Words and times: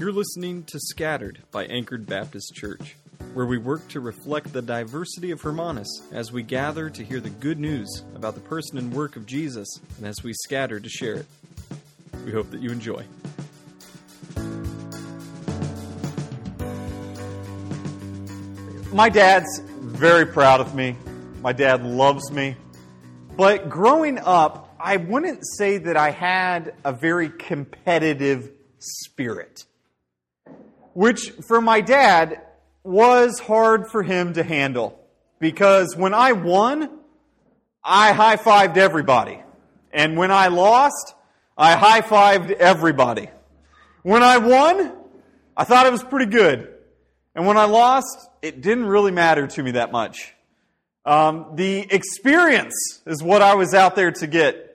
You're 0.00 0.12
listening 0.12 0.64
to 0.64 0.80
Scattered 0.80 1.40
by 1.50 1.66
Anchored 1.66 2.06
Baptist 2.06 2.54
Church, 2.54 2.96
where 3.34 3.44
we 3.44 3.58
work 3.58 3.86
to 3.88 4.00
reflect 4.00 4.50
the 4.50 4.62
diversity 4.62 5.30
of 5.30 5.42
Hermanus 5.42 5.88
as 6.10 6.32
we 6.32 6.42
gather 6.42 6.88
to 6.88 7.04
hear 7.04 7.20
the 7.20 7.28
good 7.28 7.58
news 7.58 8.02
about 8.14 8.34
the 8.34 8.40
person 8.40 8.78
and 8.78 8.94
work 8.94 9.16
of 9.16 9.26
Jesus 9.26 9.68
and 9.98 10.06
as 10.06 10.22
we 10.24 10.32
scatter 10.32 10.80
to 10.80 10.88
share 10.88 11.16
it. 11.16 11.26
We 12.24 12.32
hope 12.32 12.50
that 12.50 12.62
you 12.62 12.70
enjoy. 12.70 13.04
My 18.94 19.10
dad's 19.10 19.60
very 19.80 20.24
proud 20.24 20.62
of 20.62 20.74
me. 20.74 20.96
My 21.42 21.52
dad 21.52 21.84
loves 21.84 22.32
me. 22.32 22.56
But 23.36 23.68
growing 23.68 24.16
up, 24.16 24.74
I 24.80 24.96
wouldn't 24.96 25.46
say 25.58 25.76
that 25.76 25.98
I 25.98 26.10
had 26.10 26.72
a 26.86 26.92
very 26.94 27.28
competitive 27.28 28.50
spirit, 28.78 29.66
which 30.92 31.30
for 31.46 31.60
my 31.60 31.80
dad 31.80 32.40
was 32.82 33.38
hard 33.38 33.88
for 33.88 34.02
him 34.02 34.32
to 34.34 34.42
handle. 34.42 34.98
Because 35.38 35.96
when 35.96 36.14
I 36.14 36.32
won, 36.32 36.90
I 37.82 38.12
high 38.12 38.36
fived 38.36 38.76
everybody. 38.76 39.42
And 39.92 40.16
when 40.16 40.30
I 40.30 40.48
lost, 40.48 41.14
I 41.56 41.76
high 41.76 42.00
fived 42.02 42.50
everybody. 42.52 43.28
When 44.02 44.22
I 44.22 44.38
won, 44.38 44.92
I 45.56 45.64
thought 45.64 45.86
it 45.86 45.92
was 45.92 46.04
pretty 46.04 46.30
good. 46.30 46.74
And 47.34 47.46
when 47.46 47.56
I 47.56 47.64
lost, 47.64 48.28
it 48.42 48.60
didn't 48.60 48.86
really 48.86 49.12
matter 49.12 49.46
to 49.46 49.62
me 49.62 49.72
that 49.72 49.92
much. 49.92 50.34
Um, 51.04 51.52
the 51.54 51.86
experience 51.90 52.74
is 53.06 53.22
what 53.22 53.42
I 53.42 53.54
was 53.54 53.74
out 53.74 53.96
there 53.96 54.10
to 54.12 54.26
get. 54.26 54.66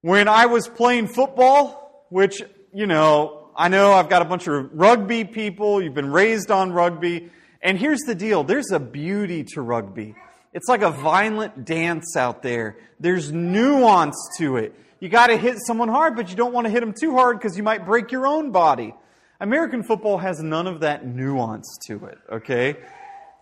When 0.00 0.28
I 0.28 0.46
was 0.46 0.68
playing 0.68 1.08
football, 1.08 2.06
which, 2.08 2.42
you 2.72 2.86
know, 2.86 3.45
I 3.58 3.68
know 3.68 3.92
I've 3.92 4.10
got 4.10 4.20
a 4.20 4.26
bunch 4.26 4.46
of 4.46 4.70
rugby 4.74 5.24
people, 5.24 5.80
you've 5.80 5.94
been 5.94 6.12
raised 6.12 6.50
on 6.50 6.72
rugby, 6.72 7.30
and 7.62 7.78
here's 7.78 8.00
the 8.00 8.14
deal 8.14 8.44
there's 8.44 8.70
a 8.70 8.78
beauty 8.78 9.44
to 9.54 9.62
rugby. 9.62 10.14
It's 10.52 10.68
like 10.68 10.82
a 10.82 10.90
violent 10.90 11.64
dance 11.64 12.16
out 12.16 12.42
there, 12.42 12.76
there's 13.00 13.32
nuance 13.32 14.16
to 14.38 14.58
it. 14.58 14.74
You 15.00 15.08
got 15.08 15.28
to 15.28 15.38
hit 15.38 15.56
someone 15.66 15.88
hard, 15.88 16.16
but 16.16 16.28
you 16.28 16.36
don't 16.36 16.52
want 16.52 16.66
to 16.66 16.70
hit 16.70 16.80
them 16.80 16.92
too 16.98 17.12
hard 17.12 17.38
because 17.38 17.56
you 17.56 17.62
might 17.62 17.86
break 17.86 18.12
your 18.12 18.26
own 18.26 18.50
body. 18.50 18.94
American 19.40 19.82
football 19.82 20.18
has 20.18 20.42
none 20.42 20.66
of 20.66 20.80
that 20.80 21.06
nuance 21.06 21.78
to 21.86 22.06
it, 22.06 22.18
okay? 22.30 22.76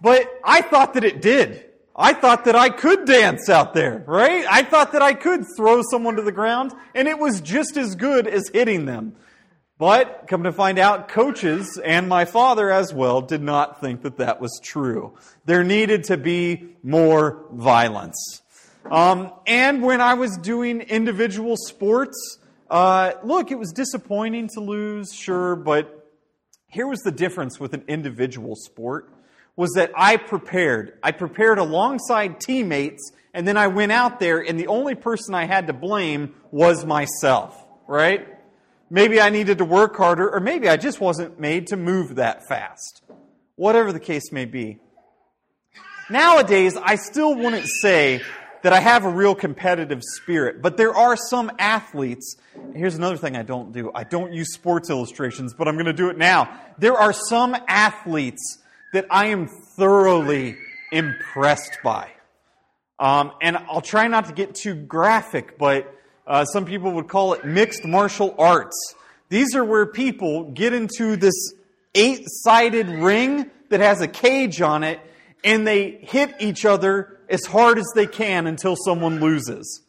But 0.00 0.28
I 0.44 0.61
thought 0.61 0.94
that 0.94 1.05
it 1.05 1.22
did. 1.22 1.67
I 1.96 2.12
thought 2.12 2.44
that 2.44 2.56
I 2.56 2.70
could 2.70 3.05
dance 3.05 3.48
out 3.48 3.74
there, 3.74 4.02
right? 4.06 4.44
I 4.48 4.62
thought 4.62 4.92
that 4.92 5.02
I 5.02 5.14
could 5.14 5.44
throw 5.56 5.83
someone 5.91 6.17
to 6.17 6.22
the 6.22 6.33
ground, 6.33 6.72
and 6.94 7.06
it 7.08 7.19
was 7.19 7.41
just 7.41 7.77
as 7.77 7.94
good 7.94 8.27
as 8.27 8.48
hitting 8.52 8.84
them. 8.84 9.14
But 9.77 10.28
come 10.28 10.44
to 10.44 10.53
find 10.53 10.78
out, 10.78 11.08
coaches 11.08 11.80
and 11.84 12.08
my 12.08 12.25
father 12.25 12.70
as 12.70 12.94
well 12.94 13.20
did 13.20 13.42
not 13.42 13.80
think 13.80 14.03
that 14.03 14.19
that 14.19 14.41
was 14.41 14.61
true. 14.62 15.17
There 15.47 15.64
needed 15.64 16.05
to 16.05 16.17
be 16.17 16.77
more 16.83 17.44
violence. 17.53 18.42
Um, 18.89 19.33
and 19.47 19.83
when 19.83 20.00
I 20.00 20.14
was 20.14 20.36
doing 20.36 20.80
individual 20.80 21.56
sports, 21.56 22.39
uh, 22.70 23.12
look, 23.25 23.50
it 23.50 23.58
was 23.58 23.72
disappointing 23.72 24.48
to 24.55 24.61
lose, 24.61 25.12
sure, 25.12 25.56
but 25.56 26.08
here 26.69 26.86
was 26.86 27.00
the 27.00 27.12
difference 27.12 27.58
with 27.58 27.75
an 27.75 27.84
individual 27.89 28.56
sport 28.56 29.11
was 29.56 29.70
that 29.75 29.92
I 29.97 30.17
prepared. 30.17 30.98
I 31.02 31.12
prepared 31.12 31.58
alongside 31.58 32.41
teammates, 32.41 33.12
and 33.33 33.47
then 33.47 33.56
I 33.56 33.69
went 33.69 33.92
out 33.92 34.19
there, 34.19 34.41
and 34.41 34.58
the 34.58 34.67
only 34.67 34.95
person 34.95 35.34
I 35.34 35.45
had 35.45 35.69
to 35.69 35.72
blame 35.72 36.34
was 36.50 36.84
myself, 36.84 37.56
right? 37.86 38.28
Maybe 38.90 39.20
I 39.20 39.30
needed 39.30 39.58
to 39.58 39.64
work 39.64 39.96
harder, 39.96 40.30
or 40.30 40.40
maybe 40.40 40.68
I 40.68 40.77
just 40.77 41.00
wasn't 41.00 41.40
made 41.40 41.68
to 41.68 41.77
move 41.77 42.16
that 42.16 42.46
fast. 42.46 43.02
Whatever 43.56 43.92
the 43.92 44.00
case 44.00 44.32
may 44.32 44.44
be. 44.44 44.78
Nowadays, 46.11 46.77
I 46.77 46.96
still 46.96 47.34
wouldn't 47.34 47.67
say 47.80 48.20
that 48.64 48.73
I 48.73 48.80
have 48.80 49.05
a 49.05 49.11
real 49.11 49.34
competitive 49.34 50.02
spirit. 50.02 50.62
But 50.62 50.78
there 50.78 50.94
are 50.94 51.17
some 51.17 51.52
athletes. 51.58 52.36
Here's 52.74 52.94
another 52.94 53.18
thing 53.18 53.36
I 53.36 53.42
don't 53.42 53.73
do 53.73 53.90
I 53.94 54.05
don't 54.05 54.33
use 54.33 54.55
sports 54.55 54.90
illustrations, 54.90 55.55
but 55.55 55.68
I'm 55.68 55.74
going 55.74 55.86
to 55.86 55.92
do 55.92 56.08
it 56.08 56.17
now. 56.17 56.58
There 56.78 56.94
are 56.94 57.12
some 57.12 57.55
athletes 57.68 58.58
that 58.94 59.06
I 59.11 59.27
am 59.27 59.48
thoroughly 59.48 60.56
impressed 60.90 61.78
by. 61.83 62.11
Um, 62.98 63.33
and 63.42 63.56
I'll 63.56 63.83
try 63.83 64.08
not 64.08 64.27
to 64.27 64.33
get 64.33 64.55
too 64.55 64.74
graphic, 64.74 65.58
but 65.58 65.93
uh, 66.27 66.45
some 66.45 66.64
people 66.64 66.92
would 66.92 67.08
call 67.08 67.35
it 67.35 67.45
mixed 67.45 67.85
martial 67.85 68.35
arts. 68.39 68.95
These 69.29 69.55
are 69.55 69.64
where 69.64 69.86
people 69.86 70.51
get 70.51 70.73
into 70.73 71.17
this 71.17 71.35
eight 71.95 72.24
sided 72.27 72.89
ring 72.89 73.51
that 73.68 73.80
has 73.80 74.01
a 74.01 74.08
cage 74.08 74.61
on 74.61 74.85
it 74.85 75.01
and 75.42 75.67
they 75.67 75.90
hit 75.90 76.35
each 76.40 76.64
other 76.64 77.20
as 77.29 77.45
hard 77.45 77.79
as 77.79 77.86
they 77.95 78.07
can 78.07 78.46
until 78.46 78.77
someone 78.77 79.20
loses. 79.20 79.83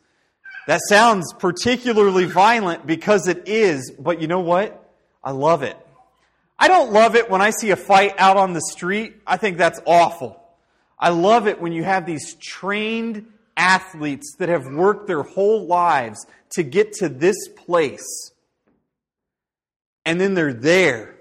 That 0.67 0.81
sounds 0.89 1.33
particularly 1.33 2.25
violent 2.25 2.85
because 2.85 3.27
it 3.27 3.47
is, 3.47 3.91
but 3.97 4.19
you 4.19 4.27
know 4.27 4.39
what? 4.39 4.81
I 5.23 5.31
love 5.31 5.63
it. 5.63 5.77
I 6.57 6.67
don't 6.67 6.91
love 6.91 7.15
it 7.15 7.29
when 7.29 7.41
I 7.41 7.51
see 7.51 7.71
a 7.71 7.75
fight 7.75 8.15
out 8.17 8.37
on 8.37 8.53
the 8.53 8.61
street. 8.61 9.15
I 9.27 9.37
think 9.37 9.57
that's 9.57 9.79
awful. 9.85 10.41
I 10.97 11.09
love 11.09 11.47
it 11.47 11.61
when 11.61 11.73
you 11.73 11.83
have 11.83 12.05
these 12.05 12.35
trained 12.35 13.27
athletes 13.57 14.35
that 14.39 14.49
have 14.49 14.65
worked 14.65 15.07
their 15.07 15.23
whole 15.23 15.65
lives 15.65 16.25
to 16.51 16.63
get 16.63 16.93
to 16.93 17.09
this 17.09 17.47
place. 17.47 18.31
And 20.05 20.19
then 20.19 20.33
they're 20.33 20.53
there 20.53 21.15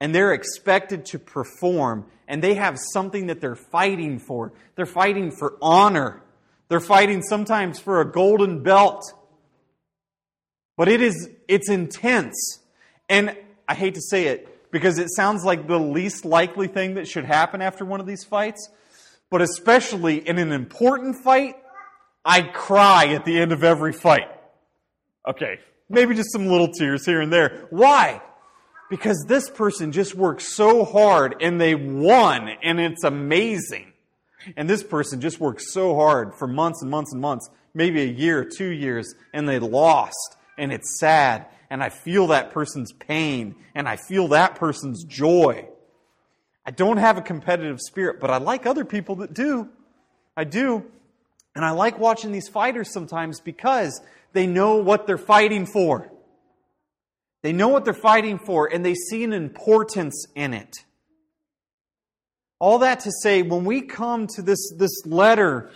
and 0.00 0.14
they're 0.14 0.32
expected 0.32 1.04
to 1.06 1.18
perform 1.18 2.06
and 2.28 2.42
they 2.42 2.54
have 2.54 2.78
something 2.92 3.26
that 3.26 3.40
they're 3.40 3.56
fighting 3.56 4.18
for. 4.20 4.52
They're 4.76 4.86
fighting 4.86 5.32
for 5.32 5.56
honor. 5.60 6.22
They're 6.68 6.78
fighting 6.78 7.22
sometimes 7.22 7.80
for 7.80 8.00
a 8.00 8.10
golden 8.10 8.62
belt. 8.62 9.12
But 10.76 10.88
it 10.88 11.02
is 11.02 11.28
it's 11.48 11.68
intense. 11.68 12.60
And 13.08 13.36
I 13.68 13.74
hate 13.74 13.94
to 13.96 14.00
say 14.00 14.26
it 14.26 14.70
because 14.70 14.98
it 14.98 15.08
sounds 15.10 15.44
like 15.44 15.66
the 15.66 15.78
least 15.78 16.24
likely 16.24 16.68
thing 16.68 16.94
that 16.94 17.08
should 17.08 17.24
happen 17.24 17.60
after 17.60 17.84
one 17.84 18.00
of 18.00 18.06
these 18.06 18.22
fights. 18.22 18.70
But 19.28 19.42
especially 19.42 20.26
in 20.26 20.38
an 20.38 20.52
important 20.52 21.16
fight, 21.16 21.56
I 22.24 22.42
cry 22.42 23.08
at 23.14 23.24
the 23.24 23.38
end 23.38 23.52
of 23.52 23.64
every 23.64 23.92
fight. 23.92 24.28
Okay, 25.28 25.58
maybe 25.88 26.14
just 26.14 26.32
some 26.32 26.46
little 26.46 26.68
tears 26.68 27.04
here 27.04 27.20
and 27.20 27.32
there. 27.32 27.66
Why? 27.70 28.22
because 28.90 29.24
this 29.28 29.48
person 29.48 29.92
just 29.92 30.14
worked 30.14 30.42
so 30.42 30.84
hard 30.84 31.36
and 31.40 31.58
they 31.58 31.74
won 31.74 32.50
and 32.62 32.78
it's 32.78 33.04
amazing. 33.04 33.92
And 34.56 34.68
this 34.68 34.82
person 34.82 35.20
just 35.20 35.38
worked 35.38 35.62
so 35.62 35.94
hard 35.94 36.34
for 36.34 36.46
months 36.46 36.82
and 36.82 36.90
months 36.90 37.12
and 37.12 37.22
months, 37.22 37.48
maybe 37.72 38.02
a 38.02 38.06
year, 38.06 38.44
two 38.44 38.70
years, 38.70 39.14
and 39.32 39.48
they 39.48 39.58
lost 39.58 40.36
and 40.58 40.72
it's 40.72 40.98
sad. 40.98 41.46
And 41.70 41.82
I 41.82 41.88
feel 41.88 42.26
that 42.28 42.50
person's 42.50 42.92
pain 42.92 43.54
and 43.74 43.88
I 43.88 43.96
feel 43.96 44.28
that 44.28 44.56
person's 44.56 45.04
joy. 45.04 45.68
I 46.66 46.72
don't 46.72 46.96
have 46.96 47.16
a 47.16 47.22
competitive 47.22 47.80
spirit, 47.80 48.20
but 48.20 48.30
I 48.30 48.38
like 48.38 48.66
other 48.66 48.84
people 48.84 49.16
that 49.16 49.32
do. 49.32 49.68
I 50.36 50.44
do. 50.44 50.84
And 51.54 51.64
I 51.64 51.70
like 51.70 51.98
watching 51.98 52.32
these 52.32 52.48
fighters 52.48 52.92
sometimes 52.92 53.40
because 53.40 54.00
they 54.32 54.46
know 54.46 54.76
what 54.76 55.06
they're 55.06 55.18
fighting 55.18 55.66
for. 55.66 56.10
They 57.42 57.52
know 57.52 57.68
what 57.68 57.84
they're 57.84 57.94
fighting 57.94 58.38
for 58.38 58.72
and 58.72 58.84
they 58.84 58.94
see 58.94 59.24
an 59.24 59.32
importance 59.32 60.26
in 60.34 60.54
it. 60.54 60.76
All 62.58 62.80
that 62.80 63.00
to 63.00 63.10
say, 63.22 63.42
when 63.42 63.64
we 63.64 63.80
come 63.80 64.26
to 64.34 64.42
this, 64.42 64.72
this 64.76 65.06
letter, 65.06 65.70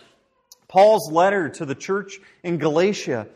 Paul's 0.69 1.11
letter 1.11 1.49
to 1.49 1.65
the 1.65 1.75
church 1.75 2.21
in 2.43 2.59
Galatia, 2.59 3.27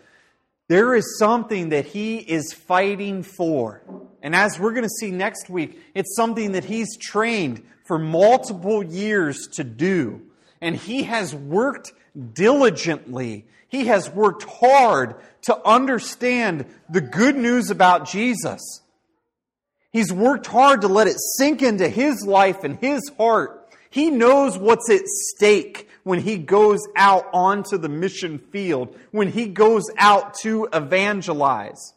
there 0.69 0.95
is 0.95 1.19
something 1.19 1.71
that 1.71 1.87
he 1.87 2.19
is 2.19 2.53
fighting 2.53 3.23
for. 3.23 3.83
And 4.23 4.35
as 4.35 4.61
we're 4.61 4.73
going 4.73 4.85
to 4.85 4.91
see 5.01 5.11
next 5.11 5.49
week, 5.49 5.81
it's 5.95 6.15
something 6.15 6.53
that 6.53 6.65
he's 6.65 6.99
trained 6.99 7.65
for 7.87 7.99
multiple 7.99 8.83
years 8.83 9.49
to 9.55 9.65
do. 9.65 10.21
And 10.61 10.77
he 10.77 11.05
has 11.05 11.35
worked 11.35 11.93
diligently. 12.33 13.47
He 13.69 13.87
has 13.87 14.11
worked 14.11 14.45
hard 14.45 15.17
to 15.43 15.67
understand 15.67 16.67
the 16.89 17.01
good 17.01 17.37
news 17.37 17.71
about 17.71 18.09
Jesus. 18.09 18.83
He's 19.91 20.13
worked 20.13 20.47
hard 20.47 20.83
to 20.83 20.89
let 20.89 21.07
it 21.07 21.17
sink 21.37 21.63
into 21.63 21.89
his 21.89 22.25
life 22.27 22.65
and 22.65 22.79
his 22.79 23.11
heart. 23.17 23.69
He 23.91 24.11
knows 24.11 24.59
what's 24.59 24.91
at 24.91 25.07
stake 25.07 25.89
when 26.03 26.21
he 26.21 26.39
goes 26.39 26.81
out 26.97 27.27
onto 27.33 27.79
the 27.79 27.89
mission 27.89 28.39
field, 28.39 28.97
when 29.11 29.31
he 29.31 29.47
goes 29.47 29.85
out 29.99 30.35
to 30.43 30.69
evangelize. 30.73 31.95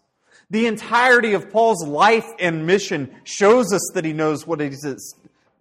The 0.49 0.67
entirety 0.67 1.33
of 1.33 1.49
Paul's 1.49 1.85
life 1.85 2.27
and 2.39 2.67
mission 2.67 3.13
shows 3.23 3.71
us 3.73 3.91
that 3.93 4.03
he 4.03 4.11
knows 4.11 4.45
what 4.45 4.59
it 4.59 4.73
is, 4.73 5.15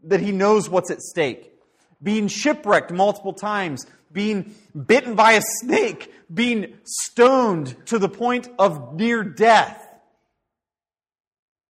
that 0.04 0.20
he 0.20 0.32
knows 0.32 0.68
what's 0.68 0.90
at 0.90 1.00
stake. 1.00 1.52
Being 2.02 2.26
shipwrecked 2.26 2.90
multiple 2.90 3.32
times, 3.32 3.86
being 4.12 4.54
bitten 4.86 5.14
by 5.14 5.32
a 5.32 5.42
snake, 5.60 6.12
being 6.32 6.78
stoned 6.84 7.76
to 7.86 7.98
the 7.98 8.08
point 8.08 8.48
of 8.58 8.94
near 8.94 9.22
death. 9.22 9.86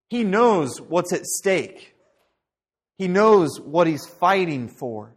He 0.10 0.24
knows 0.24 0.80
what's 0.80 1.13
at 1.13 1.25
stake. 1.25 1.95
He 2.98 3.07
knows 3.07 3.60
what 3.60 3.88
he's 3.88 4.06
fighting 4.06 4.69
for. 4.69 5.13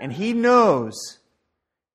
And 0.00 0.12
he 0.12 0.32
knows 0.32 1.18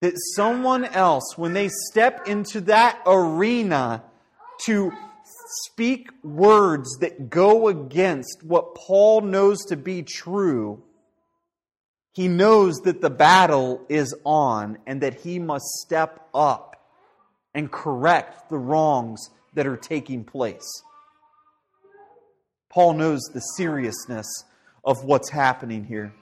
that 0.02 0.14
someone 0.36 0.84
else, 0.84 1.38
when 1.38 1.54
they 1.54 1.70
step 1.70 2.28
into 2.28 2.62
that 2.62 3.02
arena 3.06 4.04
to 4.66 4.92
speak 5.66 6.10
words 6.24 6.98
that 7.00 7.30
go 7.30 7.70
against 7.70 8.44
what 8.44 8.76
Paul 8.76 9.22
knows 9.22 9.64
to 9.66 9.78
be 9.78 10.04
true, 10.04 10.84
he 12.14 12.28
knows 12.28 12.76
that 12.82 13.02
the 13.02 13.10
battle 13.10 13.84
is 13.90 14.16
on 14.24 14.78
and 14.88 15.02
that 15.02 15.22
he 15.22 15.40
must 15.40 15.66
step 15.66 16.28
up 16.34 16.76
and 17.54 17.72
correct 17.72 18.50
the 18.50 18.58
wrongs 18.58 19.30
that 19.56 19.68
are 19.68 19.78
taking 19.78 20.24
place. 20.24 20.84
Paul 22.70 22.94
knows 22.94 23.22
the 23.34 23.40
seriousness 23.40 24.28
of 24.84 25.04
what's 25.04 25.30
happening 25.30 25.86
here. 25.86 26.14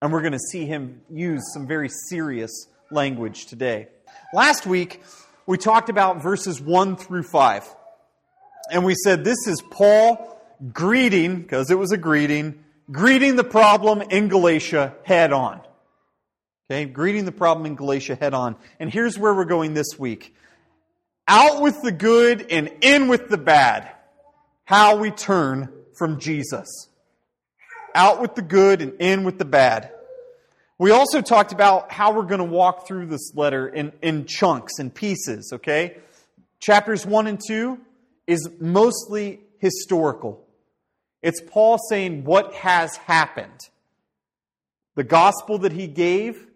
And 0.00 0.12
we're 0.12 0.20
going 0.20 0.32
to 0.32 0.38
see 0.38 0.66
him 0.66 1.02
use 1.10 1.42
some 1.52 1.66
very 1.66 1.88
serious 2.08 2.68
language 2.90 3.46
today. 3.46 3.88
Last 4.32 4.66
week, 4.66 5.02
we 5.46 5.58
talked 5.58 5.88
about 5.88 6.22
verses 6.22 6.60
1 6.60 6.96
through 6.96 7.22
5. 7.24 7.64
And 8.70 8.84
we 8.84 8.94
said 8.94 9.24
this 9.24 9.46
is 9.46 9.62
Paul 9.70 10.30
greeting, 10.72 11.42
because 11.42 11.70
it 11.70 11.78
was 11.78 11.92
a 11.92 11.98
greeting, 11.98 12.63
greeting 12.90 13.36
the 13.36 13.44
problem 13.44 14.02
in 14.02 14.28
Galatia 14.28 14.94
head 15.04 15.32
on. 15.32 15.60
Okay, 16.70 16.86
greeting 16.86 17.24
the 17.24 17.32
problem 17.32 17.66
in 17.66 17.74
Galatia 17.74 18.14
head 18.14 18.34
on. 18.34 18.56
And 18.80 18.90
here's 18.90 19.18
where 19.18 19.34
we're 19.34 19.44
going 19.44 19.74
this 19.74 19.98
week 19.98 20.34
out 21.26 21.62
with 21.62 21.80
the 21.82 21.92
good 21.92 22.46
and 22.50 22.70
in 22.80 23.08
with 23.08 23.28
the 23.28 23.38
bad. 23.38 23.90
How 24.64 24.96
we 24.96 25.10
turn 25.10 25.68
from 25.94 26.18
Jesus. 26.18 26.88
Out 27.94 28.20
with 28.20 28.34
the 28.34 28.42
good 28.42 28.82
and 28.82 28.94
in 28.98 29.24
with 29.24 29.38
the 29.38 29.44
bad. 29.44 29.90
We 30.78 30.90
also 30.90 31.20
talked 31.20 31.52
about 31.52 31.92
how 31.92 32.12
we're 32.12 32.24
going 32.24 32.38
to 32.38 32.44
walk 32.44 32.86
through 32.86 33.06
this 33.06 33.32
letter 33.34 33.68
in, 33.68 33.92
in 34.02 34.26
chunks 34.26 34.78
and 34.78 34.92
pieces, 34.92 35.52
okay? 35.54 35.98
Chapters 36.58 37.06
1 37.06 37.26
and 37.28 37.40
2 37.46 37.78
is 38.26 38.48
mostly 38.58 39.40
historical. 39.58 40.43
It's 41.24 41.40
Paul 41.40 41.78
saying 41.78 42.24
what 42.24 42.52
has 42.52 42.98
happened, 42.98 43.58
the 44.94 45.04
gospel 45.04 45.56
that 45.60 45.72
he 45.72 45.86
gave, 45.86 46.46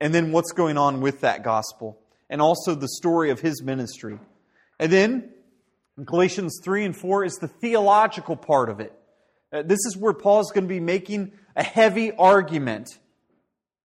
and 0.00 0.12
then 0.12 0.32
what's 0.32 0.50
going 0.50 0.76
on 0.76 1.00
with 1.00 1.20
that 1.20 1.44
gospel, 1.44 2.00
and 2.28 2.42
also 2.42 2.74
the 2.74 2.88
story 2.88 3.30
of 3.30 3.38
his 3.38 3.62
ministry. 3.62 4.18
And 4.80 4.90
then 4.90 5.30
Galatians 6.04 6.58
3 6.64 6.86
and 6.86 6.96
4 6.96 7.26
is 7.26 7.34
the 7.34 7.46
theological 7.46 8.34
part 8.34 8.70
of 8.70 8.80
it. 8.80 8.92
Uh, 9.52 9.62
this 9.62 9.78
is 9.86 9.96
where 9.96 10.12
Paul 10.12 10.40
is 10.40 10.50
going 10.52 10.64
to 10.64 10.68
be 10.68 10.80
making 10.80 11.30
a 11.54 11.62
heavy 11.62 12.10
argument 12.10 12.98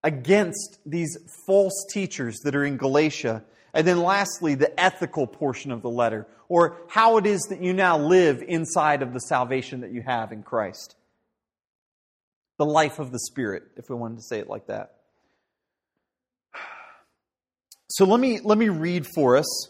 against 0.03 0.79
these 0.83 1.15
false 1.45 1.85
teachers 1.91 2.39
that 2.43 2.55
are 2.55 2.65
in 2.65 2.77
Galatia. 2.77 3.43
And 3.73 3.87
then 3.87 4.01
lastly, 4.01 4.55
the 4.55 4.79
ethical 4.79 5.25
portion 5.25 5.71
of 5.71 5.81
the 5.81 5.89
letter, 5.89 6.27
or 6.47 6.77
how 6.87 7.17
it 7.17 7.25
is 7.25 7.41
that 7.49 7.61
you 7.61 7.73
now 7.73 7.97
live 7.97 8.43
inside 8.47 9.01
of 9.01 9.13
the 9.13 9.19
salvation 9.19 9.81
that 9.81 9.91
you 9.91 10.01
have 10.03 10.31
in 10.31 10.43
Christ. 10.43 10.95
The 12.57 12.65
life 12.65 12.99
of 12.99 13.11
the 13.11 13.19
Spirit, 13.19 13.63
if 13.75 13.89
we 13.89 13.95
wanted 13.95 14.17
to 14.17 14.23
say 14.23 14.39
it 14.39 14.49
like 14.49 14.67
that. 14.67 14.95
So 17.89 18.05
let 18.05 18.19
me, 18.19 18.39
let 18.43 18.57
me 18.57 18.69
read 18.69 19.05
for 19.05 19.37
us 19.37 19.69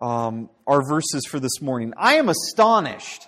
um, 0.00 0.48
our 0.64 0.86
verses 0.86 1.26
for 1.26 1.40
this 1.40 1.60
morning. 1.60 1.92
I 1.96 2.16
am 2.16 2.28
astonished 2.28 3.26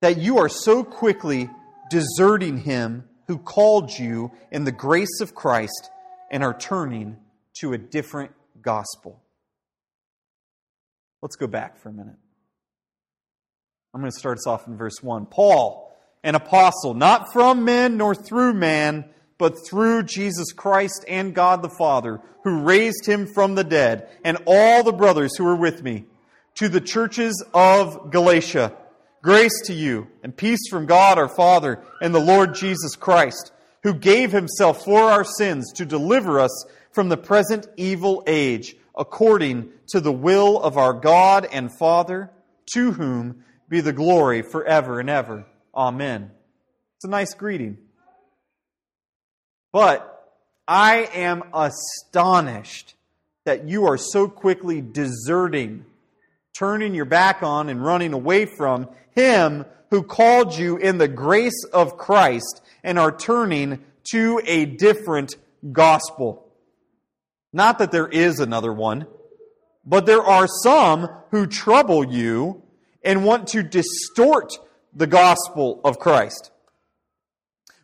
that 0.00 0.16
you 0.16 0.38
are 0.38 0.48
so 0.48 0.82
quickly 0.82 1.50
deserting 1.90 2.58
him 2.58 3.04
who 3.26 3.36
called 3.36 3.90
you 3.98 4.32
in 4.50 4.64
the 4.64 4.72
grace 4.72 5.20
of 5.20 5.34
Christ 5.34 5.90
and 6.30 6.42
are 6.42 6.56
turning 6.56 7.18
to 7.60 7.74
a 7.74 7.78
different 7.78 8.32
gospel. 8.62 9.22
Let's 11.20 11.36
go 11.36 11.46
back 11.46 11.78
for 11.78 11.88
a 11.88 11.92
minute. 11.92 12.16
I'm 13.94 14.00
going 14.00 14.10
to 14.10 14.18
start 14.18 14.38
us 14.38 14.46
off 14.46 14.66
in 14.66 14.76
verse 14.76 15.02
1. 15.02 15.26
Paul, 15.26 15.94
an 16.24 16.34
apostle, 16.34 16.94
not 16.94 17.32
from 17.32 17.64
men 17.64 17.96
nor 17.96 18.14
through 18.14 18.54
man, 18.54 19.04
but 19.38 19.54
through 19.68 20.04
Jesus 20.04 20.52
Christ 20.52 21.04
and 21.06 21.34
God 21.34 21.62
the 21.62 21.68
Father, 21.68 22.20
who 22.44 22.62
raised 22.62 23.06
him 23.06 23.26
from 23.26 23.54
the 23.54 23.64
dead, 23.64 24.08
and 24.24 24.38
all 24.46 24.82
the 24.82 24.92
brothers 24.92 25.36
who 25.36 25.46
are 25.46 25.56
with 25.56 25.82
me, 25.82 26.06
to 26.54 26.68
the 26.68 26.80
churches 26.80 27.44
of 27.54 28.10
Galatia 28.10 28.76
Grace 29.22 29.62
to 29.66 29.72
you 29.72 30.08
and 30.24 30.36
peace 30.36 30.68
from 30.68 30.86
God 30.86 31.16
our 31.16 31.28
Father 31.28 31.80
and 32.00 32.12
the 32.12 32.18
Lord 32.18 32.56
Jesus 32.56 32.96
Christ, 32.96 33.52
who 33.82 33.94
gave 33.94 34.32
himself 34.32 34.84
for 34.84 35.00
our 35.00 35.24
sins 35.24 35.72
to 35.74 35.84
deliver 35.84 36.38
us 36.38 36.66
from 36.92 37.08
the 37.08 37.16
present 37.16 37.66
evil 37.76 38.22
age, 38.26 38.76
according 38.96 39.70
to 39.88 40.00
the 40.00 40.12
will 40.12 40.60
of 40.60 40.76
our 40.76 40.92
God 40.92 41.48
and 41.50 41.70
Father, 41.78 42.30
to 42.74 42.92
whom 42.92 43.44
be 43.68 43.80
the 43.80 43.92
glory 43.92 44.42
forever 44.42 45.00
and 45.00 45.10
ever. 45.10 45.46
Amen. 45.74 46.30
It's 46.96 47.04
a 47.04 47.08
nice 47.08 47.34
greeting. 47.34 47.78
But 49.72 50.08
I 50.68 51.08
am 51.14 51.42
astonished 51.54 52.94
that 53.44 53.66
you 53.66 53.86
are 53.86 53.96
so 53.96 54.28
quickly 54.28 54.80
deserting 54.80 55.86
turning 56.54 56.94
your 56.94 57.04
back 57.04 57.42
on 57.42 57.68
and 57.68 57.84
running 57.84 58.12
away 58.12 58.44
from 58.44 58.88
Him 59.14 59.64
who 59.90 60.02
called 60.02 60.56
you 60.56 60.76
in 60.76 60.98
the 60.98 61.08
grace 61.08 61.64
of 61.72 61.96
Christ 61.98 62.62
and 62.82 62.98
are 62.98 63.16
turning 63.16 63.84
to 64.12 64.40
a 64.44 64.64
different 64.64 65.36
gospel. 65.70 66.48
Not 67.52 67.78
that 67.78 67.92
there 67.92 68.08
is 68.08 68.40
another 68.40 68.72
one, 68.72 69.06
but 69.84 70.06
there 70.06 70.22
are 70.22 70.46
some 70.62 71.08
who 71.30 71.46
trouble 71.46 72.10
you 72.10 72.62
and 73.04 73.24
want 73.24 73.48
to 73.48 73.62
distort 73.62 74.52
the 74.94 75.06
gospel 75.06 75.80
of 75.84 75.98
Christ. 75.98 76.50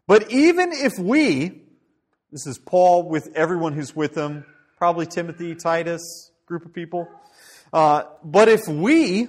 But 0.07 0.31
even 0.31 0.73
if 0.73 0.99
we, 0.99 1.63
this 2.33 2.47
is 2.47 2.59
Paul 2.59 3.09
with 3.09 3.29
everyone 3.35 3.75
who's 3.75 3.95
with 3.95 4.17
him, 4.17 4.47
probably 4.77 5.07
Timothy, 5.07 5.55
Titus, 5.55 6.31
group 6.47 6.65
of 6.65 6.73
people, 6.73 7.09
uh, 7.73 8.05
but 8.25 8.49
if 8.49 8.67
we 8.67 9.29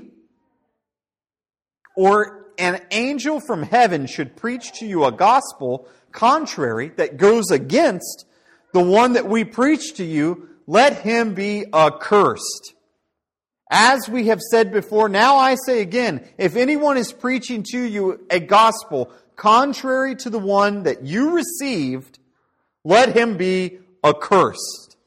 or 1.95 2.47
an 2.57 2.81
angel 2.91 3.39
from 3.39 3.63
heaven 3.63 4.05
should 4.05 4.35
preach 4.35 4.73
to 4.79 4.85
you 4.85 5.05
a 5.05 5.11
gospel 5.11 5.87
contrary 6.11 6.89
that 6.97 7.17
goes 7.17 7.51
against 7.51 8.25
the 8.73 8.83
one 8.83 9.13
that 9.13 9.27
we 9.27 9.43
preach 9.43 9.95
to 9.95 10.03
you, 10.03 10.49
let 10.67 11.01
him 11.01 11.33
be 11.33 11.65
accursed. 11.73 12.75
As 13.71 14.09
we 14.09 14.27
have 14.27 14.39
said 14.39 14.71
before, 14.71 15.09
now 15.09 15.37
I 15.37 15.55
say 15.55 15.81
again, 15.81 16.27
if 16.37 16.55
anyone 16.55 16.97
is 16.97 17.13
preaching 17.13 17.63
to 17.71 17.79
you 17.79 18.25
a 18.29 18.39
gospel 18.39 19.11
contrary 19.35 20.15
to 20.17 20.29
the 20.29 20.39
one 20.39 20.83
that 20.83 21.03
you 21.03 21.35
received, 21.35 22.19
let 22.83 23.15
him 23.15 23.37
be 23.37 23.79
accursed. 24.03 24.97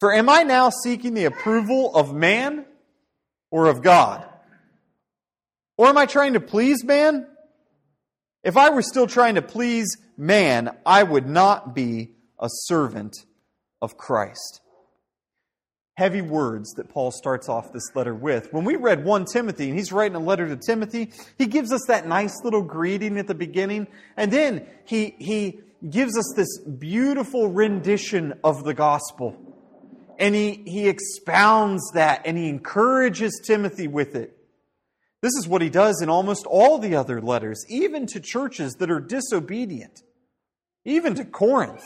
For 0.00 0.12
am 0.12 0.28
I 0.28 0.42
now 0.42 0.70
seeking 0.70 1.14
the 1.14 1.26
approval 1.26 1.94
of 1.94 2.14
man 2.14 2.64
or 3.50 3.66
of 3.66 3.82
God? 3.82 4.28
Or 5.76 5.86
am 5.88 5.98
I 5.98 6.06
trying 6.06 6.34
to 6.34 6.40
please 6.40 6.84
man? 6.84 7.26
If 8.42 8.56
I 8.56 8.70
were 8.70 8.82
still 8.82 9.06
trying 9.06 9.36
to 9.36 9.42
please 9.42 9.96
man, 10.16 10.76
I 10.84 11.02
would 11.02 11.28
not 11.28 11.74
be 11.74 12.10
a 12.38 12.48
servant 12.48 13.16
of 13.80 13.96
Christ. 13.96 14.60
Heavy 15.96 16.20
words 16.22 16.72
that 16.72 16.88
Paul 16.88 17.10
starts 17.10 17.48
off 17.48 17.72
this 17.72 17.94
letter 17.94 18.14
with. 18.14 18.52
When 18.52 18.64
we 18.64 18.76
read 18.76 19.04
1 19.04 19.26
Timothy, 19.26 19.68
and 19.68 19.78
he's 19.78 19.92
writing 19.92 20.16
a 20.16 20.20
letter 20.20 20.48
to 20.48 20.56
Timothy, 20.56 21.12
he 21.38 21.46
gives 21.46 21.72
us 21.72 21.82
that 21.86 22.06
nice 22.06 22.34
little 22.42 22.62
greeting 22.62 23.16
at 23.16 23.28
the 23.28 23.34
beginning, 23.34 23.86
and 24.16 24.32
then 24.32 24.66
he, 24.84 25.14
he 25.18 25.60
gives 25.88 26.18
us 26.18 26.32
this 26.36 26.58
beautiful 26.58 27.48
rendition 27.48 28.34
of 28.42 28.64
the 28.64 28.74
gospel. 28.74 29.36
And 30.18 30.34
he, 30.34 30.62
he 30.66 30.88
expounds 30.88 31.82
that 31.94 32.22
and 32.24 32.36
he 32.36 32.48
encourages 32.48 33.40
Timothy 33.44 33.88
with 33.88 34.14
it. 34.14 34.36
This 35.24 35.36
is 35.38 35.48
what 35.48 35.62
he 35.62 35.70
does 35.70 36.02
in 36.02 36.10
almost 36.10 36.44
all 36.44 36.76
the 36.76 36.96
other 36.96 37.18
letters, 37.18 37.64
even 37.70 38.06
to 38.08 38.20
churches 38.20 38.74
that 38.74 38.90
are 38.90 39.00
disobedient, 39.00 40.02
even 40.84 41.14
to 41.14 41.24
Corinth. 41.24 41.82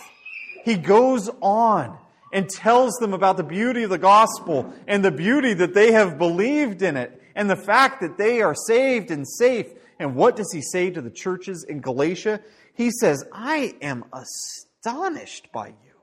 He 0.65 0.77
goes 0.77 1.31
on 1.41 1.97
and 2.33 2.51
tells 2.51 2.95
them 2.95 3.15
about 3.15 3.37
the 3.37 3.45
beauty 3.45 3.85
of 3.85 3.91
the 3.91 3.97
gospel 3.97 4.75
and 4.89 5.05
the 5.05 5.13
beauty 5.13 5.55
that 5.55 5.73
they 5.73 5.93
have 5.93 6.19
believed 6.19 6.83
in 6.83 6.97
it 6.97 7.23
and 7.37 7.49
the 7.49 7.55
fact 7.55 8.01
that 8.01 8.19
they 8.19 8.43
are 8.43 8.57
saved 8.57 9.13
and 9.13 9.25
safe. 9.25 9.67
And 10.01 10.17
what 10.17 10.35
does 10.35 10.51
he 10.53 10.61
say 10.61 10.91
to 10.91 11.01
the 11.01 11.09
churches 11.09 11.65
in 11.69 11.81
Galatia? 11.81 12.41
He 12.75 12.91
says, 12.91 13.25
I 13.33 13.77
am 13.81 14.05
astonished 14.13 15.53
by 15.53 15.69
you. 15.69 15.95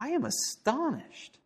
I 0.00 0.10
am 0.10 0.24
astonished. 0.24 1.40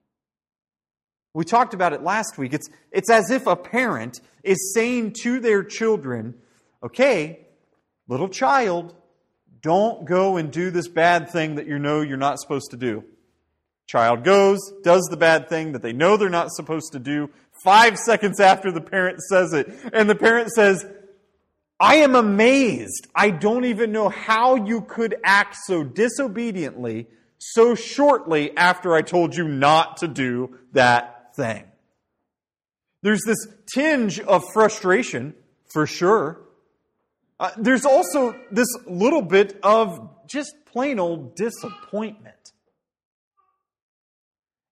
We 1.34 1.44
talked 1.44 1.74
about 1.74 1.92
it 1.92 2.02
last 2.02 2.38
week. 2.38 2.54
It's, 2.54 2.68
it's 2.90 3.10
as 3.10 3.30
if 3.30 3.46
a 3.46 3.56
parent 3.56 4.20
is 4.42 4.72
saying 4.74 5.14
to 5.22 5.40
their 5.40 5.62
children, 5.62 6.34
okay, 6.82 7.46
little 8.08 8.28
child, 8.28 8.94
don't 9.60 10.04
go 10.06 10.36
and 10.36 10.50
do 10.50 10.70
this 10.70 10.88
bad 10.88 11.30
thing 11.30 11.56
that 11.56 11.66
you 11.66 11.78
know 11.78 12.00
you're 12.00 12.16
not 12.16 12.40
supposed 12.40 12.70
to 12.70 12.76
do. 12.76 13.04
Child 13.86 14.24
goes, 14.24 14.58
does 14.82 15.02
the 15.10 15.16
bad 15.16 15.48
thing 15.48 15.72
that 15.72 15.82
they 15.82 15.92
know 15.92 16.16
they're 16.16 16.28
not 16.28 16.50
supposed 16.50 16.92
to 16.92 16.98
do, 16.98 17.30
five 17.64 17.98
seconds 17.98 18.40
after 18.40 18.70
the 18.70 18.80
parent 18.80 19.20
says 19.20 19.52
it. 19.52 19.68
And 19.92 20.08
the 20.08 20.14
parent 20.14 20.50
says, 20.50 20.86
I 21.80 21.96
am 21.96 22.14
amazed. 22.14 23.06
I 23.14 23.30
don't 23.30 23.64
even 23.64 23.92
know 23.92 24.08
how 24.08 24.56
you 24.56 24.82
could 24.82 25.16
act 25.24 25.56
so 25.64 25.84
disobediently 25.84 27.06
so 27.38 27.74
shortly 27.74 28.56
after 28.56 28.94
I 28.94 29.02
told 29.02 29.36
you 29.36 29.46
not 29.46 29.98
to 29.98 30.08
do 30.08 30.58
that 30.72 31.17
thing. 31.38 31.64
There's 33.02 33.22
this 33.24 33.46
tinge 33.72 34.18
of 34.20 34.44
frustration, 34.52 35.34
for 35.72 35.86
sure. 35.86 36.40
Uh, 37.40 37.50
there's 37.56 37.84
also 37.84 38.38
this 38.50 38.66
little 38.86 39.22
bit 39.22 39.58
of 39.62 40.10
just 40.26 40.52
plain 40.66 40.98
old 40.98 41.36
disappointment. 41.36 42.34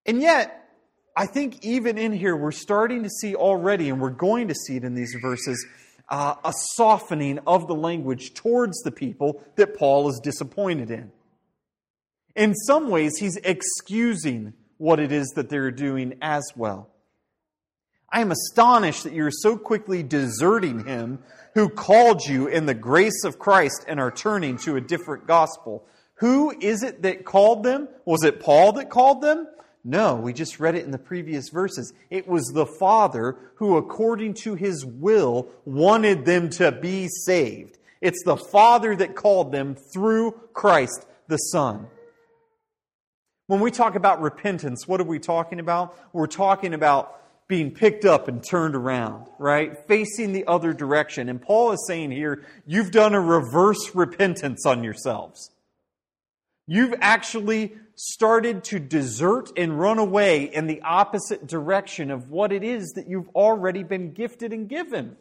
And 0.05 0.21
yet, 0.21 0.69
I 1.17 1.27
think 1.27 1.65
even 1.65 1.99
in 1.99 2.13
here, 2.13 2.37
we're 2.37 2.51
starting 2.53 3.05
to 3.05 3.09
see 3.09 3.35
already, 3.35 3.89
and 3.89 4.01
we're 4.01 4.11
going 4.11 4.49
to 4.49 4.55
see 4.55 4.77
it 4.77 4.85
in 4.85 4.95
these 4.95 5.17
verses, 5.23 5.65
uh, 6.09 6.35
a 6.45 6.53
softening 6.75 7.39
of 7.47 7.69
the 7.69 7.75
language 7.75 8.35
towards 8.35 8.79
the 8.83 8.91
people 8.91 9.43
that 9.57 9.79
Paul 9.79 10.09
is 10.09 10.21
disappointed 10.23 10.91
in. 10.91 11.13
In 12.35 12.55
some 12.55 12.91
ways, 12.91 13.17
he's 13.19 13.37
excusing 13.37 14.53
what 14.79 15.01
it 15.01 15.13
is 15.13 15.29
that 15.37 15.49
they're 15.49 15.71
doing 15.71 16.19
as 16.21 16.45
well. 16.57 16.89
I 18.11 18.21
am 18.21 18.31
astonished 18.31 19.05
that 19.05 19.13
you're 19.13 19.31
so 19.31 19.57
quickly 19.57 20.03
deserting 20.03 20.85
him 20.85 21.19
who 21.55 21.69
called 21.69 22.25
you 22.25 22.47
in 22.47 22.67
the 22.67 22.75
grace 22.75 23.25
of 23.25 23.39
Christ 23.39 23.85
and 23.89 23.99
are 23.99 24.11
turning 24.11 24.59
to 24.59 24.77
a 24.77 24.81
different 24.81 25.27
gospel. 25.27 25.85
Who 26.17 26.55
is 26.61 26.83
it 26.83 27.03
that 27.03 27.25
called 27.25 27.63
them? 27.63 27.89
Was 28.05 28.25
it 28.25 28.41
Paul 28.41 28.73
that 28.73 28.91
called 28.91 29.23
them? 29.23 29.49
No, 29.85 30.17
we 30.17 30.33
just 30.33 30.59
read 30.59 30.75
it 30.75 30.85
in 30.85 30.91
the 30.91 30.99
previous 30.99 31.49
verses. 31.49 31.93
It 32.11 32.27
was 32.27 32.45
the 32.47 32.67
Father 32.67 33.37
who, 33.57 33.77
according 33.77 34.35
to 34.35 34.55
his 34.55 34.85
will, 34.85 35.49
wanted 35.65 36.25
them 36.25 36.51
to 36.51 36.73
be 36.73 37.09
saved. 37.09 37.79
It's 38.01 38.23
the 38.25 38.37
Father 38.37 38.97
that 38.97 39.15
called 39.15 39.53
them 39.53 39.77
through 39.93 40.33
Christ 40.53 41.07
the 41.29 41.37
Son. 41.37 41.87
When 43.47 43.61
we 43.61 43.71
talk 43.71 43.95
about 43.95 44.21
repentance, 44.21 44.89
what 44.89 45.01
are 45.01 45.05
we 45.05 45.19
talking 45.19 45.61
about? 45.61 45.97
We're 46.13 46.27
talking 46.27 46.75
about 46.75 47.21
being 47.49 47.71
picked 47.71 48.05
up 48.05 48.27
and 48.27 48.43
turned 48.43 48.75
around, 48.75 49.29
right? 49.39 49.79
Facing 49.87 50.33
the 50.33 50.47
other 50.47 50.73
direction. 50.73 51.29
And 51.29 51.41
Paul 51.41 51.73
is 51.73 51.85
saying 51.87 52.11
here, 52.11 52.45
you've 52.67 52.91
done 52.91 53.15
a 53.15 53.21
reverse 53.21 53.95
repentance 53.95 54.67
on 54.67 54.83
yourselves. 54.83 55.51
You've 56.67 56.95
actually 57.01 57.77
started 57.95 58.65
to 58.65 58.81
desert 58.81 59.51
and 59.57 59.79
run 59.79 59.99
away 59.99 60.43
in 60.43 60.67
the 60.67 60.83
opposite 60.83 61.47
direction 61.47 62.11
of 62.11 62.29
what 62.29 62.51
it 62.51 62.65
is 62.65 62.95
that 62.97 63.09
you've 63.09 63.29
already 63.29 63.85
been 63.85 64.13
gifted 64.13 64.53
and 64.53 64.69
given. 64.69 65.17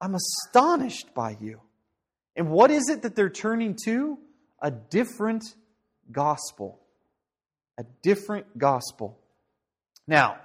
I'm 0.00 0.16
astonished 0.16 1.14
by 1.14 1.36
you. 1.40 1.60
And 2.34 2.50
what 2.50 2.72
is 2.72 2.88
it 2.88 3.02
that 3.02 3.14
they're 3.14 3.30
turning 3.30 3.76
to? 3.84 4.18
A 4.60 4.72
different 4.72 5.44
gospel. 6.12 6.80
A 7.78 7.84
different 8.02 8.58
gospel. 8.58 9.18
Now, 10.06 10.38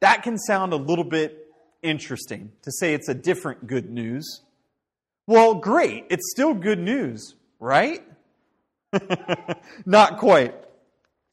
that 0.00 0.22
can 0.22 0.38
sound 0.38 0.72
a 0.72 0.76
little 0.76 1.04
bit 1.04 1.42
interesting 1.82 2.52
to 2.62 2.72
say 2.72 2.94
it's 2.94 3.08
a 3.08 3.14
different 3.14 3.66
good 3.66 3.90
news. 3.90 4.40
Well, 5.26 5.54
great. 5.54 6.06
It's 6.10 6.30
still 6.30 6.54
good 6.54 6.78
news, 6.78 7.34
right? 7.60 8.02
Not 9.86 10.18
quite. 10.18 10.54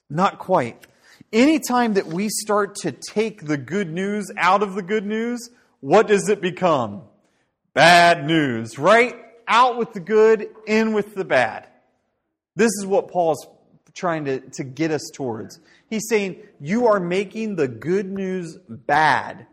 Not 0.09 0.39
quite. 0.39 0.87
Anytime 1.31 1.95
that 1.95 2.07
we 2.07 2.29
start 2.29 2.75
to 2.77 2.91
take 2.91 3.45
the 3.45 3.57
good 3.57 3.91
news 3.91 4.31
out 4.37 4.63
of 4.63 4.75
the 4.75 4.81
good 4.81 5.05
news, 5.05 5.49
what 5.79 6.07
does 6.07 6.29
it 6.29 6.41
become? 6.41 7.03
Bad 7.73 8.25
news, 8.25 8.79
right? 8.79 9.15
Out 9.47 9.77
with 9.77 9.93
the 9.93 9.99
good, 9.99 10.47
in 10.65 10.93
with 10.93 11.15
the 11.15 11.25
bad. 11.25 11.67
This 12.55 12.71
is 12.79 12.85
what 12.85 13.09
Paul's 13.09 13.45
trying 13.93 14.25
to, 14.25 14.39
to 14.39 14.63
get 14.63 14.91
us 14.91 15.09
towards. 15.13 15.59
He's 15.89 16.07
saying, 16.07 16.37
You 16.59 16.87
are 16.87 16.99
making 16.99 17.55
the 17.55 17.67
good 17.67 18.11
news 18.11 18.57
bad 18.67 19.47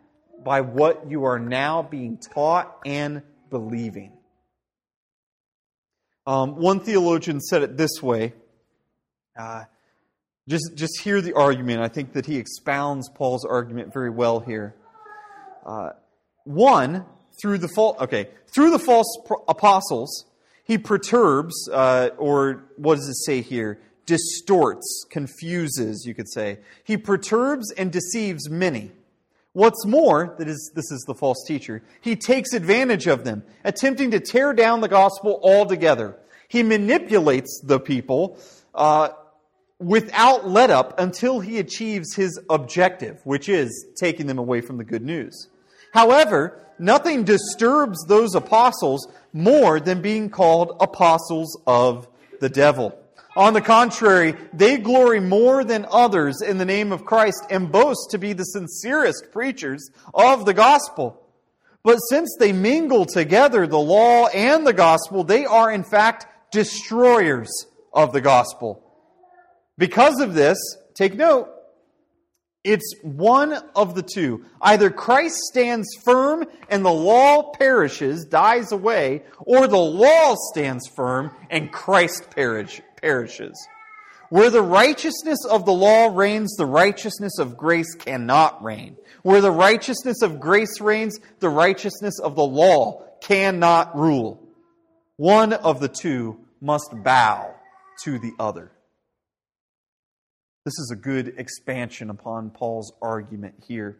by 0.44 0.60
what 0.60 1.10
you 1.10 1.24
are 1.24 1.38
now 1.38 1.82
being 1.82 2.18
taught 2.18 2.78
and 2.84 3.22
believing. 3.50 4.12
Um, 6.26 6.56
one 6.56 6.80
theologian 6.80 7.40
said 7.40 7.62
it 7.62 7.76
this 7.76 8.02
way. 8.02 8.34
Uh, 9.38 9.64
just, 10.48 10.76
just 10.76 11.00
hear 11.00 11.20
the 11.20 11.34
argument. 11.34 11.80
I 11.80 11.88
think 11.88 12.12
that 12.12 12.26
he 12.26 12.36
expounds 12.36 13.08
Paul's 13.08 13.44
argument 13.44 13.92
very 13.92 14.10
well 14.10 14.40
here. 14.40 14.74
Uh, 15.64 15.90
one, 16.44 17.04
through 17.40 17.58
the 17.58 17.68
false, 17.68 18.00
okay, 18.00 18.28
through 18.54 18.70
the 18.70 18.78
false 18.78 19.18
apostles, 19.48 20.24
he 20.64 20.78
perturbs, 20.78 21.68
uh, 21.72 22.10
or 22.18 22.64
what 22.76 22.96
does 22.96 23.08
it 23.08 23.16
say 23.24 23.40
here? 23.40 23.80
Distorts, 24.06 25.04
confuses, 25.10 26.04
you 26.06 26.14
could 26.14 26.28
say. 26.28 26.58
He 26.84 26.96
perturbs 26.96 27.72
and 27.72 27.92
deceives 27.92 28.48
many. 28.48 28.92
What's 29.52 29.84
more, 29.86 30.34
that 30.38 30.48
is, 30.48 30.70
this 30.74 30.90
is 30.92 31.02
the 31.06 31.14
false 31.14 31.44
teacher, 31.46 31.82
he 32.00 32.14
takes 32.14 32.52
advantage 32.52 33.06
of 33.06 33.24
them, 33.24 33.42
attempting 33.64 34.10
to 34.12 34.20
tear 34.20 34.52
down 34.52 34.80
the 34.80 34.88
gospel 34.88 35.40
altogether. 35.42 36.16
He 36.48 36.62
manipulates 36.62 37.60
the 37.64 37.80
people 37.80 38.38
uh, 38.74 39.08
without 39.78 40.48
let 40.48 40.70
up 40.70 41.00
until 41.00 41.40
he 41.40 41.58
achieves 41.58 42.14
his 42.14 42.38
objective, 42.48 43.20
which 43.24 43.48
is 43.48 43.86
taking 43.98 44.26
them 44.26 44.38
away 44.38 44.60
from 44.60 44.76
the 44.76 44.84
good 44.84 45.02
news. 45.02 45.48
However, 45.92 46.60
nothing 46.78 47.24
disturbs 47.24 48.04
those 48.06 48.34
apostles 48.34 49.08
more 49.32 49.80
than 49.80 50.02
being 50.02 50.30
called 50.30 50.76
apostles 50.80 51.58
of 51.66 52.08
the 52.40 52.48
devil. 52.48 52.96
On 53.36 53.52
the 53.52 53.60
contrary, 53.60 54.34
they 54.54 54.78
glory 54.78 55.20
more 55.20 55.62
than 55.62 55.86
others 55.90 56.40
in 56.40 56.56
the 56.56 56.64
name 56.64 56.90
of 56.90 57.04
Christ 57.04 57.44
and 57.50 57.70
boast 57.70 58.10
to 58.12 58.18
be 58.18 58.32
the 58.32 58.44
sincerest 58.44 59.30
preachers 59.30 59.90
of 60.14 60.46
the 60.46 60.54
gospel. 60.54 61.22
But 61.84 61.98
since 61.98 62.34
they 62.40 62.52
mingle 62.52 63.04
together 63.04 63.66
the 63.66 63.78
law 63.78 64.26
and 64.28 64.66
the 64.66 64.72
gospel, 64.72 65.22
they 65.22 65.44
are 65.44 65.70
in 65.70 65.84
fact 65.84 66.26
destroyers 66.50 67.66
of 67.92 68.14
the 68.14 68.22
gospel. 68.22 68.82
Because 69.76 70.18
of 70.20 70.32
this, 70.34 70.58
take 70.94 71.14
note, 71.14 71.50
it's 72.64 72.94
one 73.02 73.52
of 73.76 73.94
the 73.94 74.02
two. 74.02 74.44
Either 74.60 74.90
Christ 74.90 75.36
stands 75.36 75.86
firm 76.04 76.46
and 76.68 76.84
the 76.84 76.90
law 76.90 77.52
perishes, 77.52 78.24
dies 78.24 78.72
away, 78.72 79.22
or 79.38 79.68
the 79.68 79.76
law 79.76 80.34
stands 80.50 80.88
firm 80.96 81.30
and 81.50 81.70
Christ 81.70 82.30
perish, 82.30 82.80
perishes. 83.00 83.54
Where 84.28 84.50
the 84.50 84.62
righteousness 84.62 85.38
of 85.48 85.64
the 85.64 85.72
law 85.72 86.08
reigns, 86.12 86.56
the 86.56 86.66
righteousness 86.66 87.38
of 87.38 87.56
grace 87.56 87.94
cannot 87.94 88.62
reign. 88.62 88.96
Where 89.22 89.40
the 89.40 89.52
righteousness 89.52 90.22
of 90.22 90.40
grace 90.40 90.80
reigns, 90.80 91.18
the 91.38 91.48
righteousness 91.48 92.18
of 92.18 92.34
the 92.34 92.46
law 92.46 93.04
cannot 93.20 93.96
rule. 93.96 94.42
One 95.16 95.52
of 95.52 95.80
the 95.80 95.88
two 95.88 96.40
must 96.60 96.90
bow 97.04 97.54
to 98.04 98.18
the 98.18 98.32
other. 98.38 98.72
This 100.64 100.78
is 100.78 100.90
a 100.92 100.96
good 100.96 101.34
expansion 101.38 102.10
upon 102.10 102.50
Paul's 102.50 102.92
argument 103.00 103.54
here. 103.68 103.98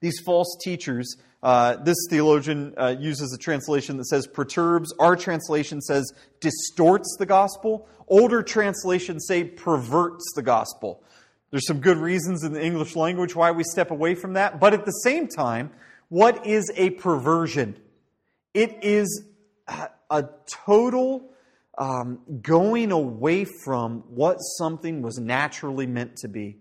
These 0.00 0.20
false 0.24 0.56
teachers, 0.62 1.16
uh, 1.42 1.76
this 1.76 1.96
theologian 2.10 2.74
uh, 2.76 2.94
uses 2.98 3.32
a 3.32 3.38
translation 3.38 3.96
that 3.98 4.06
says 4.06 4.26
perturbs. 4.26 4.92
Our 4.98 5.16
translation 5.16 5.80
says 5.80 6.12
distorts 6.40 7.16
the 7.18 7.26
gospel. 7.26 7.88
Older 8.08 8.42
translations 8.42 9.26
say 9.26 9.44
perverts 9.44 10.24
the 10.34 10.42
gospel. 10.42 11.02
There's 11.50 11.66
some 11.66 11.80
good 11.80 11.98
reasons 11.98 12.44
in 12.44 12.52
the 12.52 12.64
English 12.64 12.96
language 12.96 13.36
why 13.36 13.50
we 13.50 13.62
step 13.64 13.90
away 13.90 14.14
from 14.14 14.34
that. 14.34 14.58
But 14.58 14.72
at 14.72 14.84
the 14.84 14.92
same 14.92 15.28
time, 15.28 15.70
what 16.08 16.46
is 16.46 16.70
a 16.76 16.90
perversion? 16.90 17.76
It 18.54 18.78
is 18.82 19.24
a 20.10 20.28
total 20.46 21.30
um, 21.78 22.20
going 22.42 22.92
away 22.92 23.44
from 23.64 24.04
what 24.08 24.36
something 24.36 25.02
was 25.02 25.18
naturally 25.18 25.86
meant 25.86 26.16
to 26.18 26.28
be. 26.28 26.58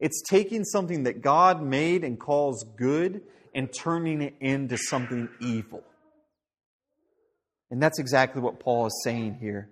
It's 0.00 0.22
taking 0.22 0.64
something 0.64 1.04
that 1.04 1.22
God 1.22 1.62
made 1.62 2.04
and 2.04 2.18
calls 2.18 2.64
good 2.76 3.22
and 3.54 3.72
turning 3.72 4.22
it 4.22 4.34
into 4.40 4.76
something 4.76 5.28
evil. 5.40 5.82
And 7.70 7.82
that's 7.82 7.98
exactly 7.98 8.42
what 8.42 8.60
Paul 8.60 8.86
is 8.86 9.00
saying 9.04 9.38
here. 9.40 9.70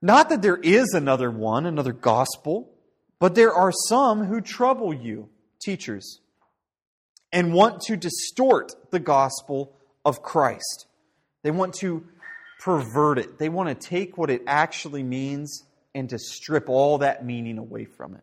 Not 0.00 0.28
that 0.28 0.42
there 0.42 0.56
is 0.56 0.94
another 0.94 1.30
one, 1.30 1.66
another 1.66 1.92
gospel. 1.92 2.70
But 3.18 3.34
there 3.34 3.52
are 3.52 3.72
some 3.72 4.24
who 4.24 4.40
trouble 4.40 4.94
you, 4.94 5.28
teachers, 5.60 6.20
and 7.32 7.52
want 7.52 7.80
to 7.82 7.96
distort 7.96 8.72
the 8.90 9.00
gospel 9.00 9.76
of 10.04 10.22
Christ. 10.22 10.86
They 11.42 11.50
want 11.50 11.74
to 11.74 12.06
pervert 12.60 13.18
it. 13.18 13.38
They 13.38 13.48
want 13.48 13.68
to 13.68 13.74
take 13.74 14.16
what 14.16 14.30
it 14.30 14.42
actually 14.46 15.02
means 15.02 15.64
and 15.94 16.08
to 16.10 16.18
strip 16.18 16.68
all 16.68 16.98
that 16.98 17.24
meaning 17.24 17.58
away 17.58 17.84
from 17.84 18.14
it. 18.14 18.22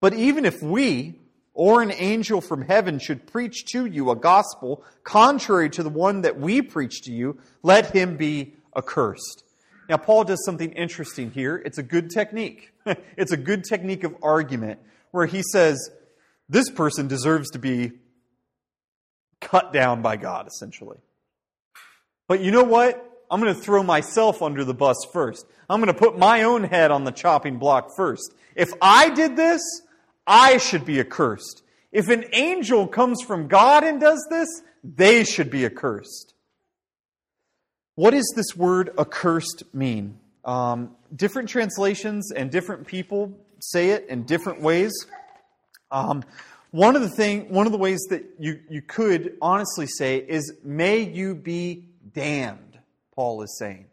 But 0.00 0.14
even 0.14 0.44
if 0.44 0.62
we 0.62 1.20
or 1.54 1.80
an 1.80 1.90
angel 1.90 2.40
from 2.40 2.62
heaven 2.62 2.98
should 2.98 3.26
preach 3.26 3.64
to 3.72 3.86
you 3.86 4.10
a 4.10 4.16
gospel 4.16 4.84
contrary 5.04 5.70
to 5.70 5.82
the 5.82 5.88
one 5.88 6.20
that 6.20 6.38
we 6.38 6.60
preach 6.60 7.02
to 7.02 7.12
you, 7.12 7.38
let 7.62 7.92
him 7.92 8.16
be 8.16 8.54
accursed. 8.76 9.42
Now, 9.88 9.96
Paul 9.96 10.24
does 10.24 10.44
something 10.44 10.72
interesting 10.72 11.30
here. 11.30 11.56
It's 11.64 11.78
a 11.78 11.82
good 11.82 12.10
technique. 12.10 12.72
it's 13.16 13.32
a 13.32 13.36
good 13.36 13.64
technique 13.64 14.04
of 14.04 14.14
argument 14.22 14.80
where 15.12 15.26
he 15.26 15.42
says, 15.52 15.90
this 16.48 16.70
person 16.70 17.08
deserves 17.08 17.50
to 17.52 17.58
be 17.58 17.92
cut 19.40 19.72
down 19.72 20.02
by 20.02 20.16
God, 20.16 20.46
essentially. 20.46 20.98
But 22.28 22.40
you 22.40 22.50
know 22.50 22.64
what? 22.64 23.02
I'm 23.30 23.40
going 23.40 23.54
to 23.54 23.60
throw 23.60 23.82
myself 23.82 24.42
under 24.42 24.64
the 24.64 24.74
bus 24.74 24.96
first. 25.12 25.46
I'm 25.68 25.80
going 25.80 25.92
to 25.92 25.98
put 25.98 26.18
my 26.18 26.42
own 26.42 26.64
head 26.64 26.90
on 26.90 27.04
the 27.04 27.10
chopping 27.10 27.58
block 27.58 27.90
first. 27.96 28.34
If 28.54 28.70
I 28.80 29.10
did 29.10 29.36
this, 29.36 29.62
I 30.26 30.58
should 30.58 30.84
be 30.84 31.00
accursed. 31.00 31.62
If 31.92 32.08
an 32.08 32.24
angel 32.32 32.86
comes 32.86 33.22
from 33.22 33.48
God 33.48 33.84
and 33.84 34.00
does 34.00 34.26
this, 34.30 34.48
they 34.82 35.24
should 35.24 35.50
be 35.50 35.64
accursed. 35.64 36.34
What 37.94 38.10
does 38.10 38.30
this 38.36 38.54
word 38.56 38.90
accursed 38.98 39.62
mean? 39.72 40.18
Um, 40.44 40.96
different 41.14 41.48
translations 41.48 42.30
and 42.32 42.50
different 42.50 42.86
people 42.86 43.32
say 43.60 43.90
it 43.90 44.06
in 44.08 44.24
different 44.24 44.60
ways. 44.60 44.92
Um, 45.90 46.22
one 46.72 46.96
of 46.96 47.02
the 47.02 47.08
thing, 47.08 47.48
one 47.48 47.66
of 47.66 47.72
the 47.72 47.78
ways 47.78 48.00
that 48.10 48.24
you, 48.38 48.60
you 48.68 48.82
could 48.82 49.38
honestly 49.40 49.86
say 49.86 50.18
is, 50.18 50.52
"May 50.62 51.00
you 51.00 51.34
be 51.34 51.88
damned." 52.12 52.78
Paul 53.14 53.42
is 53.42 53.56
saying. 53.58 53.86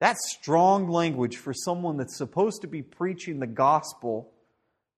That's 0.00 0.20
strong 0.38 0.88
language 0.88 1.38
for 1.38 1.52
someone 1.52 1.96
that's 1.96 2.16
supposed 2.16 2.60
to 2.60 2.68
be 2.68 2.82
preaching 2.82 3.40
the 3.40 3.46
gospel, 3.46 4.30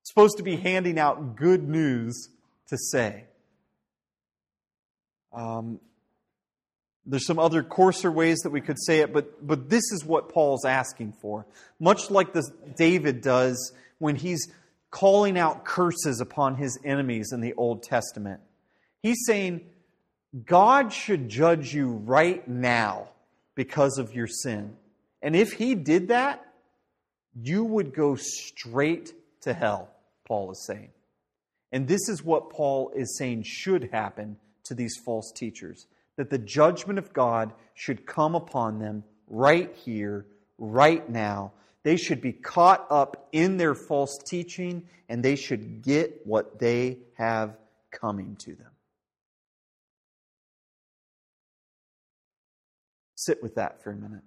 supposed 0.07 0.37
to 0.37 0.43
be 0.43 0.57
handing 0.57 0.99
out 0.99 1.37
good 1.37 1.69
news 1.69 2.29
to 2.69 2.79
say. 2.79 3.25
Um, 5.33 5.81
there's 7.05 7.27
some 7.27 7.39
other 7.39 7.63
coarser 7.63 8.11
ways 8.11 8.39
that 8.39 8.51
we 8.51 8.61
could 8.61 8.79
say 8.81 9.01
it, 9.01 9.13
but, 9.13 9.47
but 9.47 9.69
this 9.69 9.93
is 9.93 10.05
what 10.05 10.29
Paul's 10.29 10.65
asking 10.65 11.13
for. 11.21 11.47
Much 11.79 12.11
like 12.11 12.33
this 12.33 12.51
David 12.77 13.21
does 13.21 13.73
when 13.99 14.17
he's 14.17 14.49
calling 14.91 15.39
out 15.39 15.65
curses 15.65 16.21
upon 16.21 16.57
his 16.57 16.79
enemies 16.85 17.33
in 17.33 17.41
the 17.41 17.55
Old 17.55 17.83
Testament. 17.83 18.41
He's 19.03 19.25
saying, 19.27 19.61
God 20.45 20.93
should 20.93 21.29
judge 21.29 21.75
you 21.75 21.89
right 21.89 22.47
now 22.49 23.09
because 23.55 23.99
of 23.99 24.15
your 24.15 24.27
sin. 24.27 24.77
And 25.23 25.35
if 25.35 25.53
he 25.53 25.75
did 25.75 26.09
that, 26.09 26.45
you 27.41 27.65
would 27.65 27.95
go 27.95 28.17
straight 28.17 29.13
to 29.43 29.53
hell, 29.53 29.91
Paul 30.27 30.51
is 30.51 30.65
saying. 30.67 30.91
And 31.73 31.89
this 31.89 32.09
is 32.09 32.23
what 32.23 32.51
Paul 32.51 32.93
is 32.95 33.17
saying 33.17 33.45
should 33.45 33.91
happen 33.93 34.37
to 34.65 34.75
these 34.75 34.97
false 35.05 35.33
teachers 35.33 35.87
that 36.17 36.31
the 36.31 36.39
judgment 36.39 36.99
of 36.99 37.13
God 37.13 37.53
should 37.75 38.07
come 38.07 38.35
upon 38.35 38.79
them 38.79 39.05
right 39.27 39.75
here, 39.75 40.27
right 40.59 41.09
now. 41.09 41.53
They 41.83 41.97
should 41.97 42.21
be 42.21 42.33
caught 42.33 42.87
up 42.91 43.29
in 43.33 43.57
their 43.57 43.75
false 43.75 44.19
teaching 44.27 44.89
and 45.09 45.23
they 45.23 45.37
should 45.37 45.83
get 45.83 46.27
what 46.27 46.59
they 46.59 46.99
have 47.17 47.57
coming 47.93 48.37
to 48.41 48.55
them. 48.55 48.71
Sit 53.15 53.43
with 53.43 53.57
that 53.57 53.83
for 53.83 53.91
a 53.91 53.97
minute. 53.97 54.23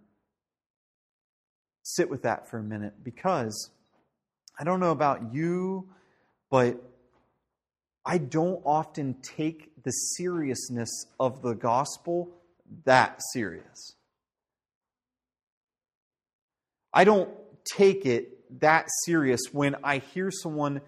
Sit 1.83 2.09
with 2.09 2.23
that 2.23 2.49
for 2.49 2.59
a 2.59 2.63
minute 2.63 2.93
because 3.03 3.69
I 4.59 4.63
don't 4.63 4.79
know 4.79 4.91
about 4.91 5.33
you, 5.33 5.89
but 6.49 6.81
I 8.05 8.17
don't 8.17 8.61
often 8.65 9.15
take 9.21 9.83
the 9.83 9.91
seriousness 9.91 11.05
of 11.19 11.41
the 11.41 11.53
gospel 11.53 12.29
that 12.85 13.21
serious. 13.33 13.93
I 16.93 17.03
don't 17.03 17.29
take 17.65 18.05
it 18.05 18.59
that 18.61 18.87
serious 19.05 19.41
when 19.51 19.75
I 19.83 19.99
hear 19.99 20.31
someone, 20.31 20.81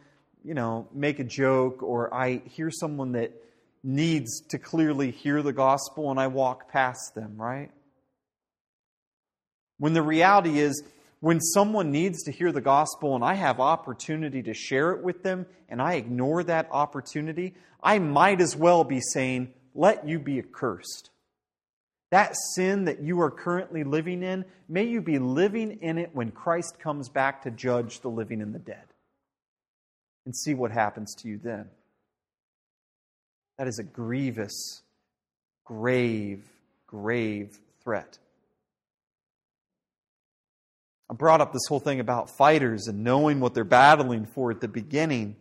you 0.44 0.54
know, 0.54 0.88
make 0.94 1.20
a 1.20 1.24
joke 1.24 1.84
or 1.84 2.14
I 2.14 2.42
hear 2.46 2.72
someone 2.72 3.12
that 3.12 3.32
needs 3.84 4.42
to 4.50 4.58
clearly 4.58 5.12
hear 5.12 5.42
the 5.42 5.54
gospel 5.54 6.10
and 6.12 6.20
I 6.20 6.28
walk 6.28 6.72
past 6.72 7.14
them, 7.16 7.36
right? 7.38 7.72
When 9.78 9.94
the 9.94 10.02
reality 10.02 10.60
is, 10.60 10.84
when 11.22 11.40
someone 11.40 11.92
needs 11.92 12.24
to 12.24 12.32
hear 12.32 12.52
the 12.52 12.62
gospel 12.62 13.16
and 13.16 13.24
I 13.24 13.36
have 13.36 13.60
opportunity 13.60 14.42
to 14.44 14.54
share 14.56 14.92
it 14.92 15.04
with 15.04 15.22
them 15.22 15.46
and 15.70 15.80
I 15.82 15.94
ignore 15.94 16.44
that 16.44 16.68
opportunity, 16.72 17.54
I 17.82 18.00
might 18.00 18.42
as 18.42 18.56
well 18.56 18.84
be 18.84 19.00
saying, 19.00 19.54
Let 19.76 20.08
you 20.08 20.20
be 20.20 20.40
accursed. 20.40 21.12
That 22.10 22.36
sin 22.56 22.86
that 22.86 23.02
you 23.02 23.22
are 23.22 23.32
currently 23.32 23.84
living 23.84 24.24
in, 24.24 24.46
may 24.68 24.84
you 24.84 25.00
be 25.00 25.20
living 25.20 25.80
in 25.82 25.98
it 25.98 26.10
when 26.14 26.32
Christ 26.32 26.80
comes 26.80 27.08
back 27.08 27.44
to 27.44 27.52
judge 27.52 28.02
the 28.02 28.10
living 28.10 28.42
and 28.42 28.54
the 28.54 28.60
dead. 28.60 28.84
And 30.26 30.36
see 30.36 30.56
what 30.56 30.72
happens 30.72 31.16
to 31.20 31.30
you 31.30 31.40
then. 31.42 31.70
That 33.58 33.68
is 33.68 33.80
a 33.80 33.84
grievous, 33.84 34.82
grave, 35.66 36.44
grave 36.88 37.60
threat. 37.84 38.18
I 41.12 41.14
brought 41.14 41.42
up 41.42 41.52
this 41.52 41.68
whole 41.68 41.82
thing 41.82 42.00
about 42.00 42.30
fighters 42.30 42.88
and 42.88 43.04
knowing 43.04 43.42
what 43.42 43.54
they're 43.54 43.66
battling 43.66 44.26
for 44.26 44.50
at 44.50 44.62
the 44.62 44.70
beginning 44.70 45.36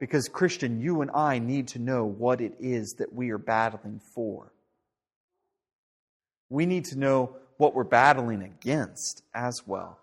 because, 0.00 0.26
Christian, 0.26 0.80
you 0.80 1.02
and 1.02 1.10
I 1.12 1.38
need 1.38 1.68
to 1.68 1.78
know 1.78 2.06
what 2.06 2.40
it 2.40 2.54
is 2.58 2.94
that 2.98 3.12
we 3.12 3.30
are 3.30 3.38
battling 3.38 4.00
for. 4.14 4.50
We 6.48 6.64
need 6.64 6.86
to 6.86 6.98
know 6.98 7.36
what 7.58 7.74
we're 7.74 7.84
battling 7.84 8.42
against 8.42 9.22
as 9.34 9.60
well. 9.66 9.98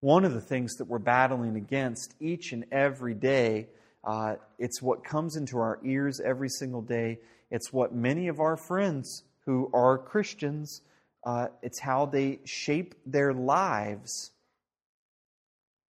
One 0.00 0.26
of 0.26 0.34
the 0.34 0.40
things 0.40 0.74
that 0.74 0.84
we're 0.84 0.98
battling 0.98 1.56
against 1.56 2.14
each 2.20 2.52
and 2.52 2.66
every 2.70 3.14
day, 3.14 3.68
uh, 4.04 4.36
it's 4.58 4.82
what 4.82 5.04
comes 5.04 5.36
into 5.36 5.58
our 5.58 5.80
ears 5.82 6.20
every 6.20 6.50
single 6.50 6.82
day. 6.82 7.18
It's 7.50 7.72
what 7.72 7.94
many 7.94 8.28
of 8.28 8.40
our 8.40 8.58
friends 8.58 9.22
who 9.46 9.70
are 9.72 9.96
Christians 9.96 10.82
uh, 11.24 11.48
it's 11.62 11.78
how 11.78 12.06
they 12.06 12.40
shape 12.44 12.94
their 13.04 13.32
lives. 13.32 14.30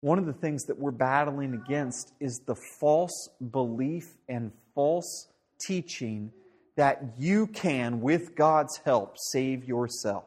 One 0.01 0.19
of 0.19 0.25
the 0.25 0.33
things 0.33 0.65
that 0.65 0.77
we're 0.77 0.91
battling 0.91 1.53
against 1.53 2.13
is 2.19 2.41
the 2.45 2.55
false 2.79 3.29
belief 3.51 4.17
and 4.29 4.51
false 4.75 5.27
teaching 5.59 6.31
that 6.75 7.13
you 7.17 7.47
can, 7.47 8.01
with 8.01 8.35
God's 8.35 8.77
help, 8.85 9.15
save 9.17 9.65
yourself. 9.65 10.25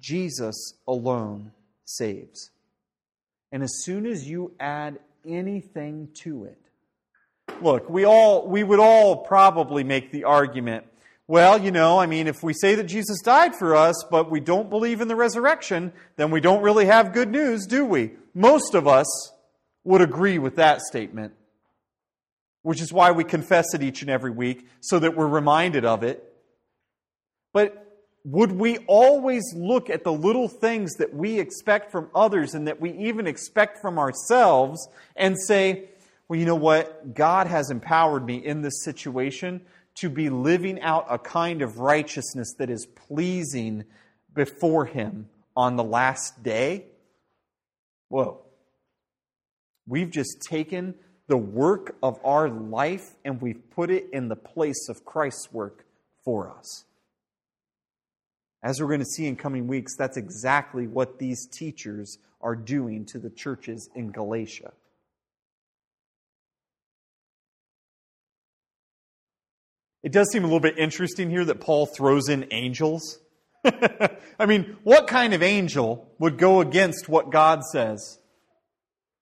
Jesus 0.00 0.74
alone 0.88 1.52
saves. 1.84 2.50
And 3.52 3.62
as 3.62 3.82
soon 3.82 4.06
as 4.06 4.28
you 4.28 4.52
add 4.58 4.98
anything 5.26 6.08
to 6.22 6.44
it, 6.44 6.58
look, 7.60 7.88
we 7.88 8.04
all 8.04 8.48
we 8.48 8.64
would 8.64 8.80
all 8.80 9.18
probably 9.18 9.84
make 9.84 10.10
the 10.10 10.24
argument 10.24 10.86
well, 11.32 11.56
you 11.56 11.70
know, 11.70 11.98
I 11.98 12.04
mean, 12.04 12.26
if 12.26 12.42
we 12.42 12.52
say 12.52 12.74
that 12.74 12.84
Jesus 12.84 13.22
died 13.22 13.54
for 13.54 13.74
us, 13.74 14.04
but 14.10 14.30
we 14.30 14.38
don't 14.38 14.68
believe 14.68 15.00
in 15.00 15.08
the 15.08 15.16
resurrection, 15.16 15.94
then 16.16 16.30
we 16.30 16.42
don't 16.42 16.60
really 16.60 16.84
have 16.84 17.14
good 17.14 17.30
news, 17.30 17.64
do 17.64 17.86
we? 17.86 18.10
Most 18.34 18.74
of 18.74 18.86
us 18.86 19.32
would 19.82 20.02
agree 20.02 20.38
with 20.38 20.56
that 20.56 20.82
statement, 20.82 21.32
which 22.60 22.82
is 22.82 22.92
why 22.92 23.12
we 23.12 23.24
confess 23.24 23.72
it 23.72 23.82
each 23.82 24.02
and 24.02 24.10
every 24.10 24.30
week, 24.30 24.68
so 24.80 24.98
that 24.98 25.16
we're 25.16 25.26
reminded 25.26 25.86
of 25.86 26.02
it. 26.02 26.22
But 27.54 28.02
would 28.26 28.52
we 28.52 28.76
always 28.86 29.54
look 29.56 29.88
at 29.88 30.04
the 30.04 30.12
little 30.12 30.48
things 30.48 30.96
that 30.96 31.14
we 31.14 31.40
expect 31.40 31.90
from 31.90 32.10
others 32.14 32.52
and 32.52 32.68
that 32.68 32.78
we 32.78 32.92
even 32.92 33.26
expect 33.26 33.80
from 33.80 33.98
ourselves 33.98 34.86
and 35.16 35.40
say, 35.40 35.88
well, 36.28 36.38
you 36.38 36.44
know 36.44 36.56
what? 36.56 37.14
God 37.14 37.46
has 37.46 37.70
empowered 37.70 38.26
me 38.26 38.36
in 38.36 38.60
this 38.60 38.84
situation 38.84 39.62
to 39.96 40.08
be 40.08 40.30
living 40.30 40.80
out 40.80 41.06
a 41.08 41.18
kind 41.18 41.62
of 41.62 41.78
righteousness 41.78 42.54
that 42.58 42.70
is 42.70 42.86
pleasing 42.86 43.84
before 44.34 44.86
Him 44.86 45.28
on 45.56 45.76
the 45.76 45.84
last 45.84 46.42
day? 46.42 46.86
Whoa. 48.08 48.40
We've 49.86 50.10
just 50.10 50.42
taken 50.42 50.94
the 51.26 51.36
work 51.36 51.96
of 52.02 52.18
our 52.24 52.48
life 52.48 53.14
and 53.24 53.40
we've 53.40 53.70
put 53.70 53.90
it 53.90 54.08
in 54.12 54.28
the 54.28 54.36
place 54.36 54.88
of 54.88 55.04
Christ's 55.04 55.52
work 55.52 55.84
for 56.24 56.50
us. 56.50 56.84
As 58.62 58.80
we're 58.80 58.88
going 58.88 59.00
to 59.00 59.06
see 59.06 59.26
in 59.26 59.36
coming 59.36 59.66
weeks, 59.66 59.96
that's 59.96 60.16
exactly 60.16 60.86
what 60.86 61.18
these 61.18 61.46
teachers 61.46 62.18
are 62.40 62.54
doing 62.54 63.04
to 63.06 63.18
the 63.18 63.30
churches 63.30 63.88
in 63.94 64.10
Galatia. 64.10 64.72
It 70.02 70.12
does 70.12 70.30
seem 70.30 70.42
a 70.42 70.46
little 70.46 70.60
bit 70.60 70.78
interesting 70.78 71.30
here 71.30 71.44
that 71.44 71.60
Paul 71.60 71.86
throws 71.86 72.28
in 72.28 72.46
angels. 72.50 73.18
I 73.64 74.46
mean, 74.46 74.76
what 74.82 75.06
kind 75.06 75.34
of 75.34 75.42
angel 75.42 76.10
would 76.18 76.38
go 76.38 76.60
against 76.60 77.08
what 77.08 77.30
God 77.30 77.62
says? 77.64 78.18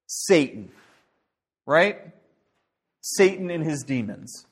Satan, 0.07 0.71
right? 1.67 1.99
Satan 3.03 3.51
and 3.51 3.63
his 3.63 3.83
demons. 3.83 4.47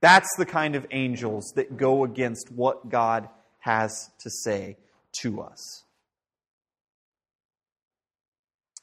That's 0.00 0.28
the 0.36 0.46
kind 0.46 0.74
of 0.74 0.86
angels 0.90 1.52
that 1.56 1.76
go 1.76 2.04
against 2.04 2.50
what 2.50 2.88
God 2.88 3.28
has 3.60 4.10
to 4.20 4.30
say 4.30 4.76
to 5.20 5.40
us. 5.40 5.84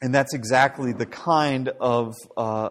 And 0.02 0.16
that's 0.16 0.34
exactly 0.34 0.94
the 0.94 1.06
kind 1.06 1.70
of 1.80 2.16
uh, 2.36 2.70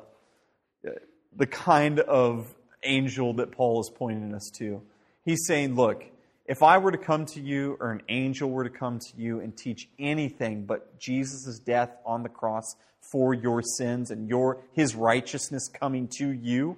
the 1.36 1.46
kind 1.46 2.00
of 2.00 2.52
angel 2.82 3.34
that 3.34 3.52
Paul 3.52 3.80
is 3.80 3.90
pointing 3.94 4.34
us 4.34 4.50
to. 4.58 4.82
He's 5.24 5.46
saying, 5.46 5.74
look, 5.74 6.04
if 6.46 6.62
I 6.62 6.78
were 6.78 6.90
to 6.90 6.98
come 6.98 7.26
to 7.26 7.40
you 7.40 7.76
or 7.80 7.92
an 7.92 8.02
angel 8.08 8.50
were 8.50 8.64
to 8.64 8.70
come 8.70 8.98
to 8.98 9.16
you 9.16 9.40
and 9.40 9.56
teach 9.56 9.88
anything 9.98 10.66
but 10.66 10.98
Jesus' 10.98 11.58
death 11.58 11.90
on 12.04 12.22
the 12.22 12.28
cross 12.28 12.74
for 13.12 13.34
your 13.34 13.62
sins 13.62 14.10
and 14.10 14.28
your 14.28 14.62
his 14.72 14.94
righteousness 14.94 15.68
coming 15.68 16.08
to 16.18 16.30
you, 16.30 16.76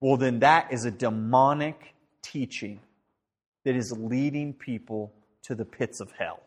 well 0.00 0.16
then 0.16 0.40
that 0.40 0.72
is 0.72 0.84
a 0.84 0.90
demonic 0.90 1.94
teaching 2.22 2.80
that 3.64 3.76
is 3.76 3.92
leading 3.96 4.52
people 4.52 5.12
to 5.42 5.54
the 5.54 5.64
pits 5.64 6.00
of 6.00 6.10
hell. 6.18 6.40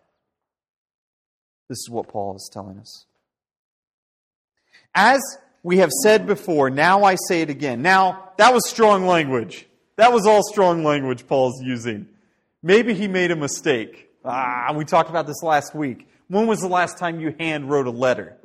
This 1.70 1.78
is 1.78 1.90
what 1.90 2.08
Paul 2.08 2.36
is 2.36 2.50
telling 2.52 2.80
us. 2.80 3.06
As 4.94 5.22
we 5.64 5.78
have 5.78 5.90
said 6.04 6.28
before, 6.28 6.70
now 6.70 7.04
I 7.04 7.16
say 7.28 7.42
it 7.42 7.50
again. 7.50 7.82
Now, 7.82 8.32
that 8.38 8.54
was 8.54 8.70
strong 8.70 9.08
language. 9.08 9.66
That 9.96 10.12
was 10.12 10.28
all 10.28 10.44
strong 10.44 10.84
language 10.84 11.26
Paul's 11.26 11.62
using. 11.64 12.08
Maybe 12.62 12.94
he 12.94 13.08
made 13.08 13.32
a 13.32 13.36
mistake. 13.36 14.10
Ah, 14.26 14.74
we 14.76 14.86
talked 14.86 15.10
about 15.10 15.26
this 15.28 15.42
last 15.42 15.74
week. 15.74 16.08
When 16.28 16.48
was 16.48 16.60
the 16.60 16.68
last 16.68 16.98
time 16.98 17.20
you 17.20 17.36
hand 17.40 17.70
wrote 17.70 17.88
a 17.88 17.92
letter? 17.92 18.38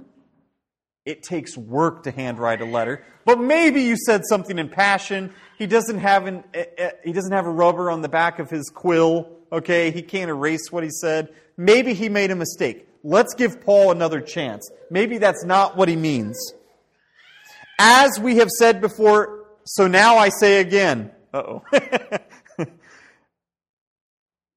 It 1.04 1.22
takes 1.22 1.56
work 1.56 2.02
to 2.02 2.10
handwrite 2.10 2.60
a 2.60 2.66
letter, 2.66 3.02
but 3.24 3.40
maybe 3.40 3.82
you 3.82 3.96
said 3.96 4.22
something 4.28 4.58
in 4.58 4.68
passion. 4.68 5.32
He 5.56 5.66
doesn't 5.66 5.98
have 5.98 6.26
an, 6.26 6.44
eh, 6.52 6.64
eh, 6.76 6.90
he 7.02 7.12
doesn't 7.12 7.32
have 7.32 7.46
a 7.46 7.50
rubber 7.50 7.90
on 7.90 8.02
the 8.02 8.08
back 8.08 8.38
of 8.38 8.50
his 8.50 8.68
quill. 8.68 9.30
Okay, 9.50 9.90
he 9.90 10.02
can't 10.02 10.28
erase 10.28 10.70
what 10.70 10.84
he 10.84 10.90
said. 10.90 11.34
Maybe 11.56 11.94
he 11.94 12.10
made 12.10 12.30
a 12.30 12.36
mistake. 12.36 12.86
Let's 13.02 13.34
give 13.34 13.62
Paul 13.62 13.90
another 13.90 14.20
chance. 14.20 14.70
Maybe 14.90 15.16
that's 15.16 15.44
not 15.44 15.76
what 15.76 15.88
he 15.88 15.96
means. 15.96 16.52
As 17.78 18.18
we 18.18 18.36
have 18.36 18.48
said 18.58 18.80
before, 18.80 19.46
so 19.64 19.86
now 19.86 20.16
I 20.16 20.30
say 20.30 20.60
again. 20.60 21.12
oh. 21.32 21.62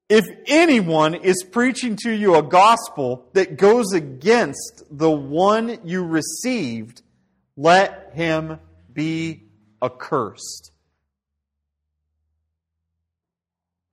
if 0.09 0.25
anyone 0.47 1.13
is 1.13 1.43
preaching 1.43 1.95
to 2.03 2.11
you 2.11 2.35
a 2.35 2.41
gospel 2.41 3.25
that 3.33 3.57
goes 3.57 3.93
against 3.93 4.83
the 4.89 5.11
one 5.11 5.79
you 5.83 6.03
received, 6.03 7.01
let 7.55 8.11
him 8.13 8.59
be 8.91 9.43
accursed. 9.83 10.71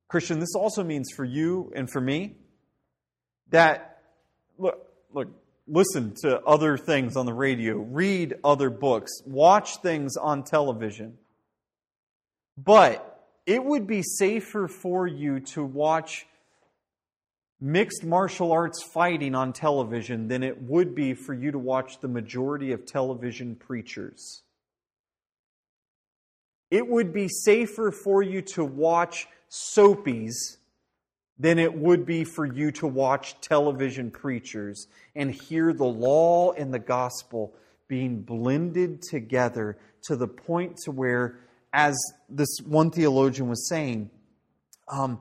Christian, 0.09 0.41
this 0.41 0.55
also 0.55 0.83
means 0.83 1.11
for 1.15 1.25
you 1.25 1.71
and 1.77 1.91
for 1.91 2.01
me 2.01 2.37
that, 3.51 4.03
look, 4.57 4.89
look, 5.13 5.29
listen 5.69 6.15
to 6.23 6.41
other 6.43 6.77
things 6.77 7.17
on 7.17 7.27
the 7.27 7.33
radio, 7.33 7.77
read 7.77 8.35
other 8.43 8.71
books, 8.71 9.23
watch 9.27 9.77
things 9.79 10.17
on 10.17 10.43
television. 10.43 11.19
But 12.57 13.27
it 13.47 13.65
would 13.65 13.87
be 13.87 14.03
safer 14.03 14.67
for 14.69 15.07
you 15.07 15.41
to 15.41 15.65
watch 15.65 16.27
mixed 17.61 18.05
martial 18.05 18.53
arts 18.53 18.83
fighting 18.83 19.35
on 19.35 19.53
television 19.53 20.29
than 20.29 20.43
it 20.43 20.63
would 20.63 20.95
be 20.95 21.15
for 21.15 21.35
you 21.35 21.51
to 21.51 21.59
watch 21.59 22.01
the 22.01 22.09
majority 22.09 22.73
of 22.73 22.87
television 22.87 23.57
preachers. 23.57 24.43
It 26.71 26.87
would 26.87 27.13
be 27.13 27.29
safer 27.29 27.91
for 27.91 28.23
you 28.23 28.43
to 28.43 28.65
watch 28.65 29.27
soapies 29.51 30.59
than 31.39 31.59
it 31.59 31.73
would 31.73 32.05
be 32.05 32.25
for 32.25 32.45
you 32.45 32.71
to 32.73 32.87
watch 32.87 33.41
television 33.41 34.11
preachers 34.11 34.87
and 35.15 35.33
hear 35.33 35.73
the 35.73 35.85
law 35.85 36.53
and 36.53 36.75
the 36.75 36.79
gospel 36.79 37.55
being 37.87 38.21
blended 38.21 39.01
together 39.03 39.79
to 40.03 40.17
the 40.17 40.29
point 40.29 40.77
to 40.85 40.91
where, 40.91 41.39
as 41.73 41.97
this 42.29 42.49
one 42.67 42.91
theologian 42.91 43.49
was 43.49 43.69
saying, 43.69 44.11
um, 44.89 45.19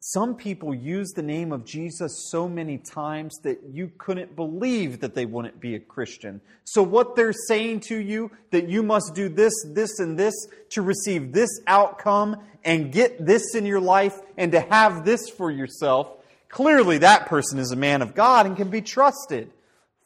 some 0.00 0.36
people 0.36 0.72
use 0.72 1.10
the 1.10 1.22
name 1.22 1.50
of 1.50 1.64
Jesus 1.64 2.28
so 2.30 2.48
many 2.48 2.78
times 2.78 3.36
that 3.42 3.60
you 3.72 3.90
couldn't 3.98 4.36
believe 4.36 5.00
that 5.00 5.14
they 5.14 5.26
wouldn't 5.26 5.60
be 5.60 5.74
a 5.74 5.80
Christian. 5.80 6.40
So, 6.64 6.84
what 6.84 7.16
they're 7.16 7.32
saying 7.32 7.80
to 7.88 7.96
you, 7.96 8.30
that 8.52 8.68
you 8.68 8.84
must 8.84 9.14
do 9.14 9.28
this, 9.28 9.52
this, 9.66 9.98
and 9.98 10.16
this 10.16 10.34
to 10.70 10.82
receive 10.82 11.32
this 11.32 11.50
outcome 11.66 12.36
and 12.64 12.92
get 12.92 13.24
this 13.24 13.56
in 13.56 13.66
your 13.66 13.80
life 13.80 14.20
and 14.36 14.52
to 14.52 14.60
have 14.60 15.04
this 15.04 15.28
for 15.28 15.50
yourself, 15.50 16.08
clearly 16.48 16.98
that 16.98 17.26
person 17.26 17.58
is 17.58 17.72
a 17.72 17.76
man 17.76 18.00
of 18.00 18.14
God 18.14 18.46
and 18.46 18.56
can 18.56 18.70
be 18.70 18.82
trusted. 18.82 19.50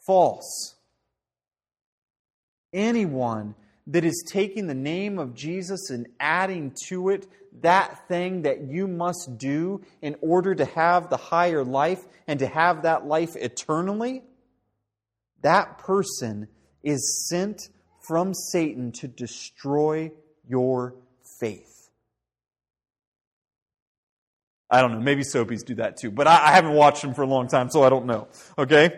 False. 0.07 0.73
Anyone 2.73 3.53
that 3.87 4.05
is 4.05 4.23
taking 4.27 4.67
the 4.67 4.73
name 4.73 5.19
of 5.19 5.33
Jesus 5.33 5.89
and 5.89 6.07
adding 6.19 6.73
to 6.87 7.09
it 7.09 7.27
that 7.61 8.07
thing 8.07 8.43
that 8.43 8.61
you 8.61 8.87
must 8.87 9.37
do 9.37 9.81
in 10.01 10.15
order 10.21 10.55
to 10.55 10.65
have 10.65 11.09
the 11.09 11.17
higher 11.17 11.63
life 11.63 12.03
and 12.27 12.39
to 12.39 12.47
have 12.47 12.83
that 12.83 13.05
life 13.05 13.35
eternally, 13.35 14.23
that 15.41 15.77
person 15.77 16.47
is 16.81 17.27
sent 17.29 17.61
from 18.07 18.33
Satan 18.33 18.91
to 18.93 19.07
destroy 19.07 20.11
your 20.47 20.95
faith. 21.39 21.89
I 24.69 24.81
don't 24.81 24.93
know. 24.93 24.99
Maybe 24.99 25.21
soapies 25.21 25.63
do 25.63 25.75
that 25.75 25.97
too, 25.97 26.09
but 26.09 26.25
I, 26.25 26.51
haven't 26.51 26.73
watched 26.73 27.03
them 27.03 27.13
for 27.13 27.21
a 27.21 27.27
long 27.27 27.47
time, 27.47 27.69
so 27.69 27.83
I 27.83 27.89
don't 27.89 28.07
know. 28.07 28.27
Okay? 28.57 28.91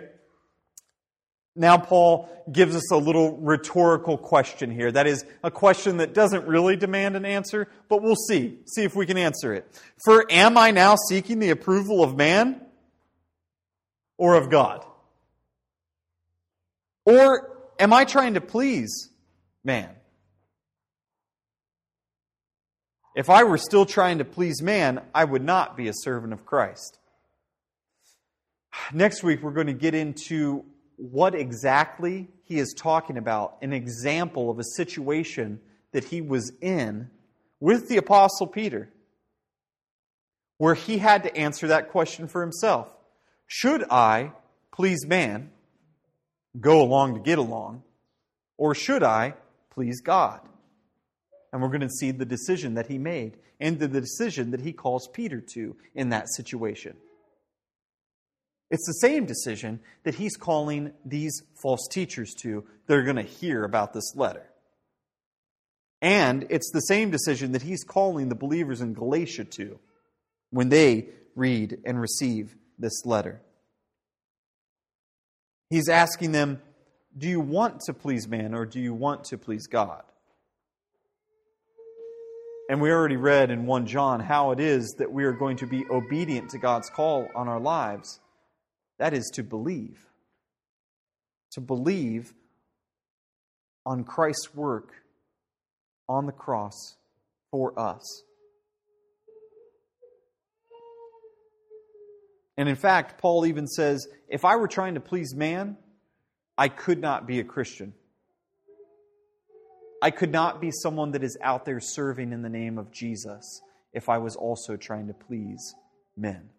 Now, 1.55 1.77
Paul 1.77 2.29
gives 2.51 2.75
us 2.75 2.91
a 2.91 2.97
little 2.97 3.37
rhetorical 3.37 4.17
question 4.17 4.69
here. 4.69 4.91
That 4.91 5.07
is 5.07 5.25
a 5.41 5.49
question 5.49 5.97
that 5.97 6.13
doesn't 6.13 6.45
really 6.45 6.75
demand 6.75 7.15
an 7.15 7.25
answer, 7.25 7.69
but 7.87 8.01
we'll 8.01 8.17
see. 8.17 8.59
See 8.65 8.83
if 8.83 8.95
we 8.95 9.05
can 9.05 9.17
answer 9.17 9.53
it. 9.53 9.65
For 10.03 10.25
am 10.29 10.57
I 10.57 10.71
now 10.71 10.95
seeking 11.09 11.39
the 11.39 11.51
approval 11.51 12.03
of 12.03 12.15
man 12.15 12.61
or 14.17 14.35
of 14.35 14.49
God? 14.49 14.85
Or 17.05 17.57
am 17.79 17.93
I 17.93 18.03
trying 18.03 18.33
to 18.33 18.41
please 18.41 19.09
man? 19.63 19.89
If 23.15 23.29
I 23.29 23.43
were 23.43 23.57
still 23.57 23.85
trying 23.85 24.17
to 24.17 24.25
please 24.25 24.61
man, 24.61 25.01
I 25.13 25.23
would 25.23 25.43
not 25.43 25.77
be 25.77 25.87
a 25.87 25.93
servant 25.93 26.33
of 26.33 26.45
Christ. 26.45 26.99
Next 28.93 29.23
week, 29.23 29.41
we're 29.41 29.51
going 29.51 29.67
to 29.67 29.73
get 29.73 29.95
into 29.95 30.65
what 30.97 31.35
exactly 31.35 32.27
he 32.43 32.59
is 32.59 32.73
talking 32.73 33.17
about, 33.17 33.57
an 33.61 33.73
example 33.73 34.49
of 34.49 34.59
a 34.59 34.63
situation 34.63 35.59
that 35.91 36.05
he 36.05 36.21
was 36.21 36.51
in 36.61 37.09
with 37.59 37.87
the 37.89 37.97
Apostle 37.97 38.47
Peter, 38.47 38.89
where 40.57 40.75
he 40.75 40.97
had 40.97 41.23
to 41.23 41.35
answer 41.35 41.67
that 41.67 41.89
question 41.89 42.27
for 42.27 42.41
himself. 42.41 42.87
Should 43.47 43.83
I 43.89 44.31
please 44.71 45.05
man, 45.05 45.51
go 46.59 46.81
along 46.81 47.13
to 47.15 47.19
get 47.21 47.37
along, 47.37 47.83
or 48.57 48.75
should 48.75 49.03
I 49.03 49.35
please 49.69 50.01
God? 50.01 50.41
And 51.51 51.61
we're 51.61 51.69
going 51.69 51.79
to 51.81 51.89
see 51.89 52.11
the 52.11 52.25
decision 52.25 52.73
that 52.73 52.87
he 52.87 52.97
made 52.97 53.37
and 53.59 53.79
the 53.79 53.87
decision 53.87 54.51
that 54.51 54.61
he 54.61 54.73
calls 54.73 55.07
Peter 55.13 55.41
to 55.53 55.77
in 55.93 56.09
that 56.09 56.27
situation. 56.29 56.97
It's 58.71 58.87
the 58.87 58.93
same 58.93 59.25
decision 59.25 59.79
that 60.03 60.15
he's 60.15 60.37
calling 60.37 60.91
these 61.05 61.43
false 61.61 61.87
teachers 61.89 62.33
to 62.41 62.65
that 62.87 62.97
are 62.97 63.03
going 63.03 63.15
to 63.15 63.21
hear 63.21 63.63
about 63.63 63.93
this 63.93 64.15
letter. 64.15 64.49
And 66.01 66.45
it's 66.49 66.71
the 66.71 66.81
same 66.81 67.09
decision 67.09 67.53
that 67.53 67.61
he's 67.61 67.83
calling 67.83 68.29
the 68.29 68.35
believers 68.35 68.81
in 68.81 68.93
Galatia 68.93 69.45
to 69.45 69.79
when 70.49 70.69
they 70.69 71.09
read 71.35 71.77
and 71.85 71.99
receive 71.99 72.55
this 72.77 73.05
letter. 73.05 73.41
He's 75.69 75.89
asking 75.89 76.31
them, 76.31 76.61
Do 77.17 77.27
you 77.27 77.39
want 77.39 77.81
to 77.81 77.93
please 77.93 78.27
man 78.27 78.53
or 78.53 78.65
do 78.65 78.79
you 78.79 78.93
want 78.93 79.25
to 79.25 79.37
please 79.37 79.67
God? 79.67 80.03
And 82.69 82.81
we 82.81 82.91
already 82.91 83.17
read 83.17 83.51
in 83.51 83.65
1 83.65 83.85
John 83.85 84.19
how 84.19 84.51
it 84.51 84.59
is 84.59 84.95
that 84.97 85.11
we 85.11 85.23
are 85.23 85.33
going 85.33 85.57
to 85.57 85.67
be 85.67 85.85
obedient 85.89 86.49
to 86.51 86.57
God's 86.57 86.89
call 86.89 87.27
on 87.35 87.47
our 87.47 87.59
lives. 87.59 88.19
That 88.97 89.13
is 89.13 89.29
to 89.33 89.43
believe. 89.43 90.05
To 91.51 91.61
believe 91.61 92.33
on 93.85 94.03
Christ's 94.03 94.53
work 94.53 94.91
on 96.07 96.25
the 96.25 96.31
cross 96.31 96.97
for 97.51 97.77
us. 97.79 98.23
And 102.57 102.69
in 102.69 102.75
fact, 102.75 103.19
Paul 103.19 103.45
even 103.45 103.67
says 103.67 104.07
if 104.29 104.45
I 104.45 104.55
were 104.55 104.67
trying 104.67 104.93
to 104.95 104.99
please 104.99 105.35
man, 105.35 105.77
I 106.57 106.69
could 106.69 107.01
not 107.01 107.27
be 107.27 107.39
a 107.39 107.43
Christian. 107.43 107.93
I 110.01 110.11
could 110.11 110.31
not 110.31 110.61
be 110.61 110.71
someone 110.71 111.11
that 111.11 111.23
is 111.23 111.37
out 111.41 111.65
there 111.65 111.79
serving 111.79 112.31
in 112.31 112.41
the 112.41 112.49
name 112.49 112.77
of 112.77 112.91
Jesus 112.91 113.61
if 113.93 114.07
I 114.09 114.19
was 114.19 114.35
also 114.35 114.75
trying 114.75 115.07
to 115.07 115.13
please 115.13 115.73
men. 116.15 116.49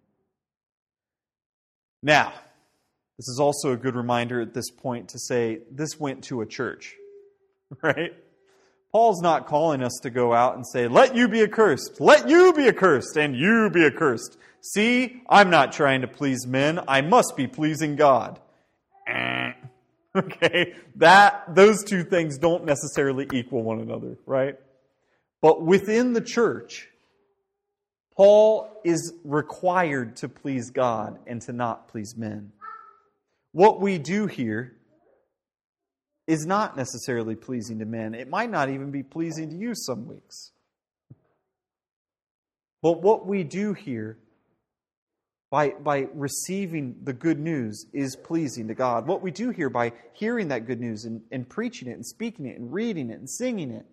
Now, 2.03 2.33
this 3.19 3.29
is 3.29 3.39
also 3.41 3.73
a 3.73 3.77
good 3.77 3.97
reminder 3.97 4.41
at 4.41 4.53
this 4.53 4.71
point 4.71 5.09
to 5.11 5.19
say 5.19 5.61
this 5.71 5.99
went 5.99 6.25
to 6.25 6.43
a 6.43 6.47
church, 6.47 6.95
right? 7.83 8.13
Paul's 8.93 9.21
not 9.21 9.47
calling 9.47 9.83
us 9.83 9.99
to 10.03 10.11
go 10.11 10.33
out 10.33 10.57
and 10.57 10.67
say, 10.67 10.89
let 10.89 11.15
you 11.15 11.29
be 11.29 11.43
accursed, 11.43 12.01
let 12.01 12.29
you 12.29 12.53
be 12.53 12.69
accursed, 12.69 13.17
and 13.17 13.37
you 13.37 13.71
be 13.71 13.85
accursed. 13.85 14.39
See, 14.61 15.23
I'm 15.29 15.51
not 15.51 15.73
trying 15.73 16.01
to 16.01 16.09
please 16.09 16.47
men, 16.47 16.81
I 16.89 17.01
must 17.01 17.35
be 17.37 17.47
pleasing 17.47 17.97
God. 17.97 18.41
Eh. 19.07 19.53
Okay? 20.17 20.75
That 20.95 21.55
those 21.55 21.85
two 21.85 22.03
things 22.03 22.39
don't 22.39 22.65
necessarily 22.65 23.29
equal 23.35 23.63
one 23.63 23.81
another, 23.81 24.17
right? 24.25 24.57
But 25.43 25.61
within 25.61 26.15
the 26.15 26.23
church, 26.23 26.89
Paul 28.17 28.81
is 28.83 29.13
required 29.25 30.17
to 30.17 30.29
please 30.29 30.71
God 30.71 31.19
and 31.27 31.43
to 31.43 31.53
not 31.53 31.89
please 31.89 32.17
men. 32.17 32.53
What 33.53 33.81
we 33.81 33.99
do 33.99 34.27
here 34.27 34.77
is 36.27 36.47
not 36.47 36.77
necessarily 36.77 37.37
pleasing 37.37 37.79
to 37.79 37.85
men. 37.85 38.15
It 38.15 38.29
might 38.29 38.51
not 38.51 38.71
even 38.71 38.91
be 38.91 39.03
pleasing 39.03 39.51
to 39.51 39.57
you 39.57 39.75
some 39.75 40.07
weeks. 40.07 40.53
But 42.83 43.03
what 43.03 43.27
we 43.27 43.45
do 43.45 43.75
here 43.75 44.19
by, 45.51 45.71
by 45.71 46.09
receiving 46.15 46.97
the 47.05 47.13
good 47.13 47.39
news 47.39 47.87
is 47.93 48.17
pleasing 48.17 48.69
to 48.69 48.75
God. 48.75 49.07
What 49.07 49.23
we 49.23 49.31
do 49.31 49.51
here 49.51 49.71
by 49.71 49.93
hearing 50.15 50.49
that 50.49 50.67
good 50.67 50.81
news 50.81 51.05
and, 51.05 51.23
and 51.31 51.49
preaching 51.49 51.89
it 51.89 51.93
and 51.93 52.05
speaking 52.05 52.47
it 52.47 52.59
and 52.59 52.73
reading 52.73 53.11
it 53.11 53.19
and 53.19 53.31
singing 53.31 53.71
it, 53.71 53.87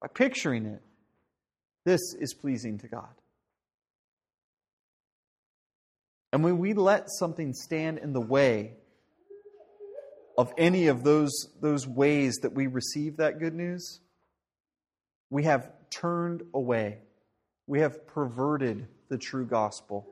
by 0.00 0.08
picturing 0.08 0.66
it, 0.66 0.82
this 1.84 2.00
is 2.18 2.34
pleasing 2.34 2.78
to 2.78 2.88
God. 2.88 3.08
And 6.32 6.44
when 6.44 6.58
we 6.58 6.74
let 6.74 7.10
something 7.10 7.52
stand 7.54 7.98
in 7.98 8.12
the 8.12 8.20
way 8.20 8.74
of 10.38 10.52
any 10.56 10.86
of 10.86 11.02
those, 11.02 11.32
those 11.60 11.86
ways 11.86 12.38
that 12.42 12.54
we 12.54 12.66
receive 12.66 13.16
that 13.16 13.38
good 13.38 13.54
news, 13.54 14.00
we 15.28 15.44
have 15.44 15.70
turned 15.90 16.42
away. 16.54 16.98
We 17.66 17.80
have 17.80 18.06
perverted 18.06 18.86
the 19.08 19.18
true 19.18 19.44
gospel. 19.44 20.06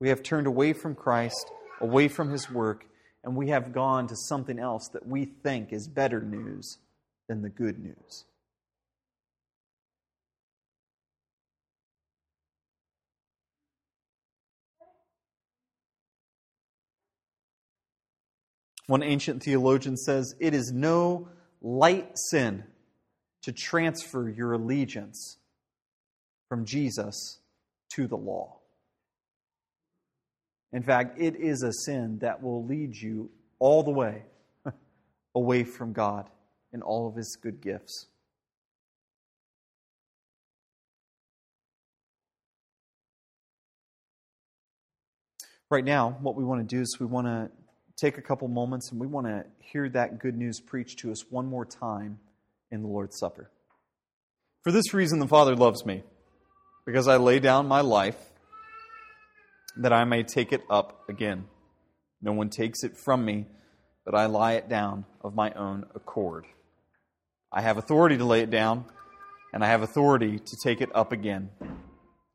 We 0.00 0.08
have 0.10 0.22
turned 0.22 0.46
away 0.46 0.72
from 0.72 0.94
Christ, 0.94 1.50
away 1.80 2.08
from 2.08 2.30
his 2.30 2.50
work, 2.50 2.86
and 3.24 3.34
we 3.34 3.48
have 3.48 3.72
gone 3.72 4.06
to 4.08 4.16
something 4.16 4.58
else 4.58 4.88
that 4.92 5.06
we 5.06 5.24
think 5.24 5.72
is 5.72 5.88
better 5.88 6.20
news 6.20 6.78
than 7.28 7.42
the 7.42 7.48
good 7.48 7.78
news. 7.78 8.24
One 18.86 19.02
ancient 19.02 19.42
theologian 19.42 19.96
says, 19.96 20.34
It 20.38 20.54
is 20.54 20.72
no 20.72 21.28
light 21.60 22.10
sin 22.30 22.64
to 23.42 23.52
transfer 23.52 24.28
your 24.28 24.52
allegiance 24.52 25.38
from 26.48 26.64
Jesus 26.64 27.38
to 27.94 28.06
the 28.06 28.16
law. 28.16 28.58
In 30.72 30.82
fact, 30.82 31.20
it 31.20 31.36
is 31.36 31.62
a 31.62 31.72
sin 31.72 32.18
that 32.20 32.42
will 32.42 32.64
lead 32.64 32.96
you 32.96 33.30
all 33.58 33.82
the 33.82 33.90
way 33.90 34.22
away 35.34 35.64
from 35.64 35.92
God 35.92 36.28
and 36.72 36.82
all 36.82 37.08
of 37.08 37.16
His 37.16 37.36
good 37.40 37.60
gifts. 37.60 38.06
Right 45.68 45.84
now, 45.84 46.16
what 46.20 46.36
we 46.36 46.44
want 46.44 46.68
to 46.68 46.76
do 46.76 46.80
is 46.80 46.98
we 47.00 47.06
want 47.06 47.26
to 47.26 47.50
take 47.96 48.18
a 48.18 48.22
couple 48.22 48.46
moments 48.48 48.90
and 48.90 49.00
we 49.00 49.06
want 49.06 49.26
to 49.26 49.44
hear 49.58 49.88
that 49.88 50.18
good 50.18 50.36
news 50.36 50.60
preached 50.60 50.98
to 51.00 51.10
us 51.10 51.30
one 51.30 51.46
more 51.46 51.64
time 51.64 52.18
in 52.70 52.82
the 52.82 52.88
Lord's 52.88 53.18
Supper. 53.18 53.50
For 54.62 54.72
this 54.72 54.92
reason, 54.92 55.18
the 55.18 55.28
Father 55.28 55.54
loves 55.54 55.86
me, 55.86 56.02
because 56.84 57.08
I 57.08 57.16
lay 57.16 57.38
down 57.38 57.68
my 57.68 57.80
life 57.80 58.18
that 59.76 59.92
I 59.92 60.04
may 60.04 60.22
take 60.22 60.52
it 60.52 60.62
up 60.68 61.08
again. 61.08 61.44
No 62.20 62.32
one 62.32 62.50
takes 62.50 62.82
it 62.82 62.96
from 62.96 63.24
me, 63.24 63.46
but 64.04 64.14
I 64.14 64.26
lie 64.26 64.54
it 64.54 64.68
down 64.68 65.04
of 65.22 65.34
my 65.34 65.52
own 65.52 65.84
accord. 65.94 66.46
I 67.52 67.62
have 67.62 67.76
authority 67.76 68.18
to 68.18 68.24
lay 68.24 68.40
it 68.40 68.50
down, 68.50 68.86
and 69.52 69.64
I 69.64 69.68
have 69.68 69.82
authority 69.82 70.38
to 70.38 70.56
take 70.62 70.80
it 70.80 70.90
up 70.94 71.12
again. 71.12 71.50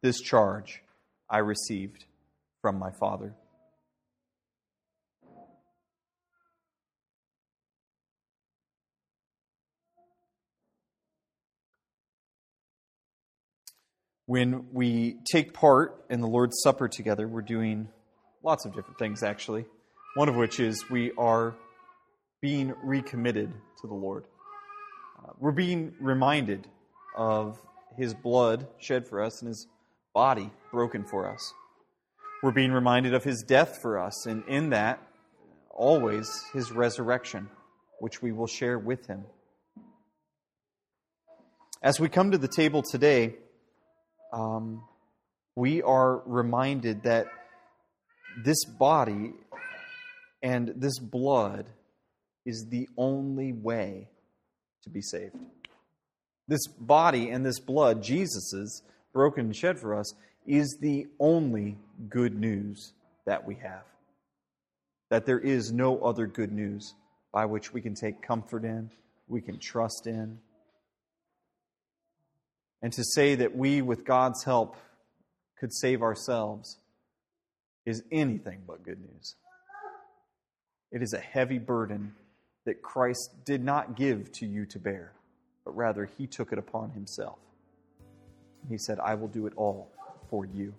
This 0.01 0.21
charge 0.21 0.81
I 1.29 1.39
received 1.39 2.05
from 2.61 2.79
my 2.79 2.91
Father. 2.91 3.35
When 14.31 14.67
we 14.71 15.17
take 15.29 15.53
part 15.53 16.05
in 16.09 16.21
the 16.21 16.27
Lord's 16.27 16.61
Supper 16.63 16.87
together, 16.87 17.27
we're 17.27 17.41
doing 17.41 17.89
lots 18.41 18.65
of 18.65 18.73
different 18.73 18.97
things, 18.97 19.23
actually. 19.23 19.65
One 20.15 20.29
of 20.29 20.37
which 20.37 20.57
is 20.57 20.89
we 20.89 21.11
are 21.17 21.53
being 22.41 22.73
recommitted 22.81 23.51
to 23.81 23.87
the 23.87 23.93
Lord. 23.93 24.23
Uh, 25.19 25.33
we're 25.37 25.51
being 25.51 25.95
reminded 25.99 26.65
of 27.13 27.59
His 27.97 28.13
blood 28.13 28.67
shed 28.77 29.05
for 29.05 29.21
us 29.21 29.41
and 29.41 29.49
His 29.49 29.67
body 30.13 30.49
broken 30.71 31.03
for 31.03 31.29
us. 31.29 31.53
We're 32.41 32.53
being 32.53 32.71
reminded 32.71 33.13
of 33.13 33.25
His 33.25 33.43
death 33.45 33.79
for 33.81 33.99
us, 33.99 34.25
and 34.25 34.45
in 34.47 34.69
that, 34.69 35.05
always 35.69 36.31
His 36.53 36.71
resurrection, 36.71 37.49
which 37.99 38.21
we 38.21 38.31
will 38.31 38.47
share 38.47 38.79
with 38.79 39.07
Him. 39.07 39.25
As 41.83 41.99
we 41.99 42.07
come 42.07 42.31
to 42.31 42.37
the 42.37 42.47
table 42.47 42.81
today, 42.81 43.35
um, 44.31 44.83
we 45.55 45.81
are 45.81 46.21
reminded 46.25 47.03
that 47.03 47.27
this 48.43 48.63
body 48.65 49.33
and 50.41 50.73
this 50.75 50.97
blood 50.99 51.67
is 52.45 52.67
the 52.69 52.87
only 52.97 53.53
way 53.53 54.07
to 54.83 54.89
be 54.89 55.01
saved. 55.01 55.35
This 56.47 56.65
body 56.67 57.29
and 57.29 57.45
this 57.45 57.59
blood, 57.59 58.01
Jesus's, 58.01 58.81
broken 59.13 59.45
and 59.45 59.55
shed 59.55 59.79
for 59.79 59.95
us, 59.95 60.13
is 60.45 60.77
the 60.81 61.07
only 61.19 61.77
good 62.09 62.37
news 62.39 62.93
that 63.25 63.45
we 63.45 63.55
have. 63.55 63.83
That 65.09 65.25
there 65.25 65.39
is 65.39 65.71
no 65.71 65.99
other 65.99 66.25
good 66.25 66.51
news 66.51 66.95
by 67.31 67.45
which 67.45 67.73
we 67.73 67.81
can 67.81 67.93
take 67.93 68.21
comfort 68.21 68.65
in, 68.65 68.89
we 69.27 69.41
can 69.41 69.59
trust 69.59 70.07
in, 70.07 70.39
and 72.81 72.91
to 72.93 73.03
say 73.03 73.35
that 73.35 73.55
we, 73.55 73.81
with 73.81 74.05
God's 74.05 74.43
help, 74.43 74.75
could 75.59 75.73
save 75.73 76.01
ourselves 76.01 76.77
is 77.85 78.03
anything 78.11 78.61
but 78.67 78.83
good 78.83 78.99
news. 78.99 79.35
It 80.91 81.01
is 81.01 81.13
a 81.13 81.19
heavy 81.19 81.59
burden 81.59 82.13
that 82.65 82.81
Christ 82.81 83.45
did 83.45 83.63
not 83.63 83.95
give 83.95 84.31
to 84.33 84.45
you 84.45 84.65
to 84.67 84.79
bear, 84.79 85.13
but 85.65 85.75
rather 85.75 86.05
he 86.17 86.27
took 86.27 86.51
it 86.51 86.59
upon 86.59 86.91
himself. 86.91 87.39
He 88.69 88.77
said, 88.77 88.99
I 88.99 89.15
will 89.15 89.27
do 89.27 89.47
it 89.47 89.53
all 89.55 89.91
for 90.29 90.45
you. 90.45 90.73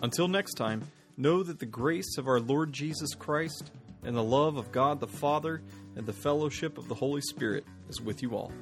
Until 0.00 0.28
next 0.28 0.54
time, 0.54 0.82
know 1.16 1.42
that 1.42 1.58
the 1.58 1.66
grace 1.66 2.18
of 2.18 2.28
our 2.28 2.38
Lord 2.38 2.72
Jesus 2.72 3.14
Christ 3.14 3.72
and 4.04 4.16
the 4.16 4.22
love 4.22 4.56
of 4.56 4.70
God 4.70 5.00
the 5.00 5.08
Father 5.08 5.60
and 5.96 6.06
the 6.06 6.12
fellowship 6.12 6.78
of 6.78 6.88
the 6.88 6.94
Holy 6.94 7.20
Spirit 7.20 7.64
is 7.88 8.00
with 8.00 8.22
you 8.22 8.36
all. 8.36 8.52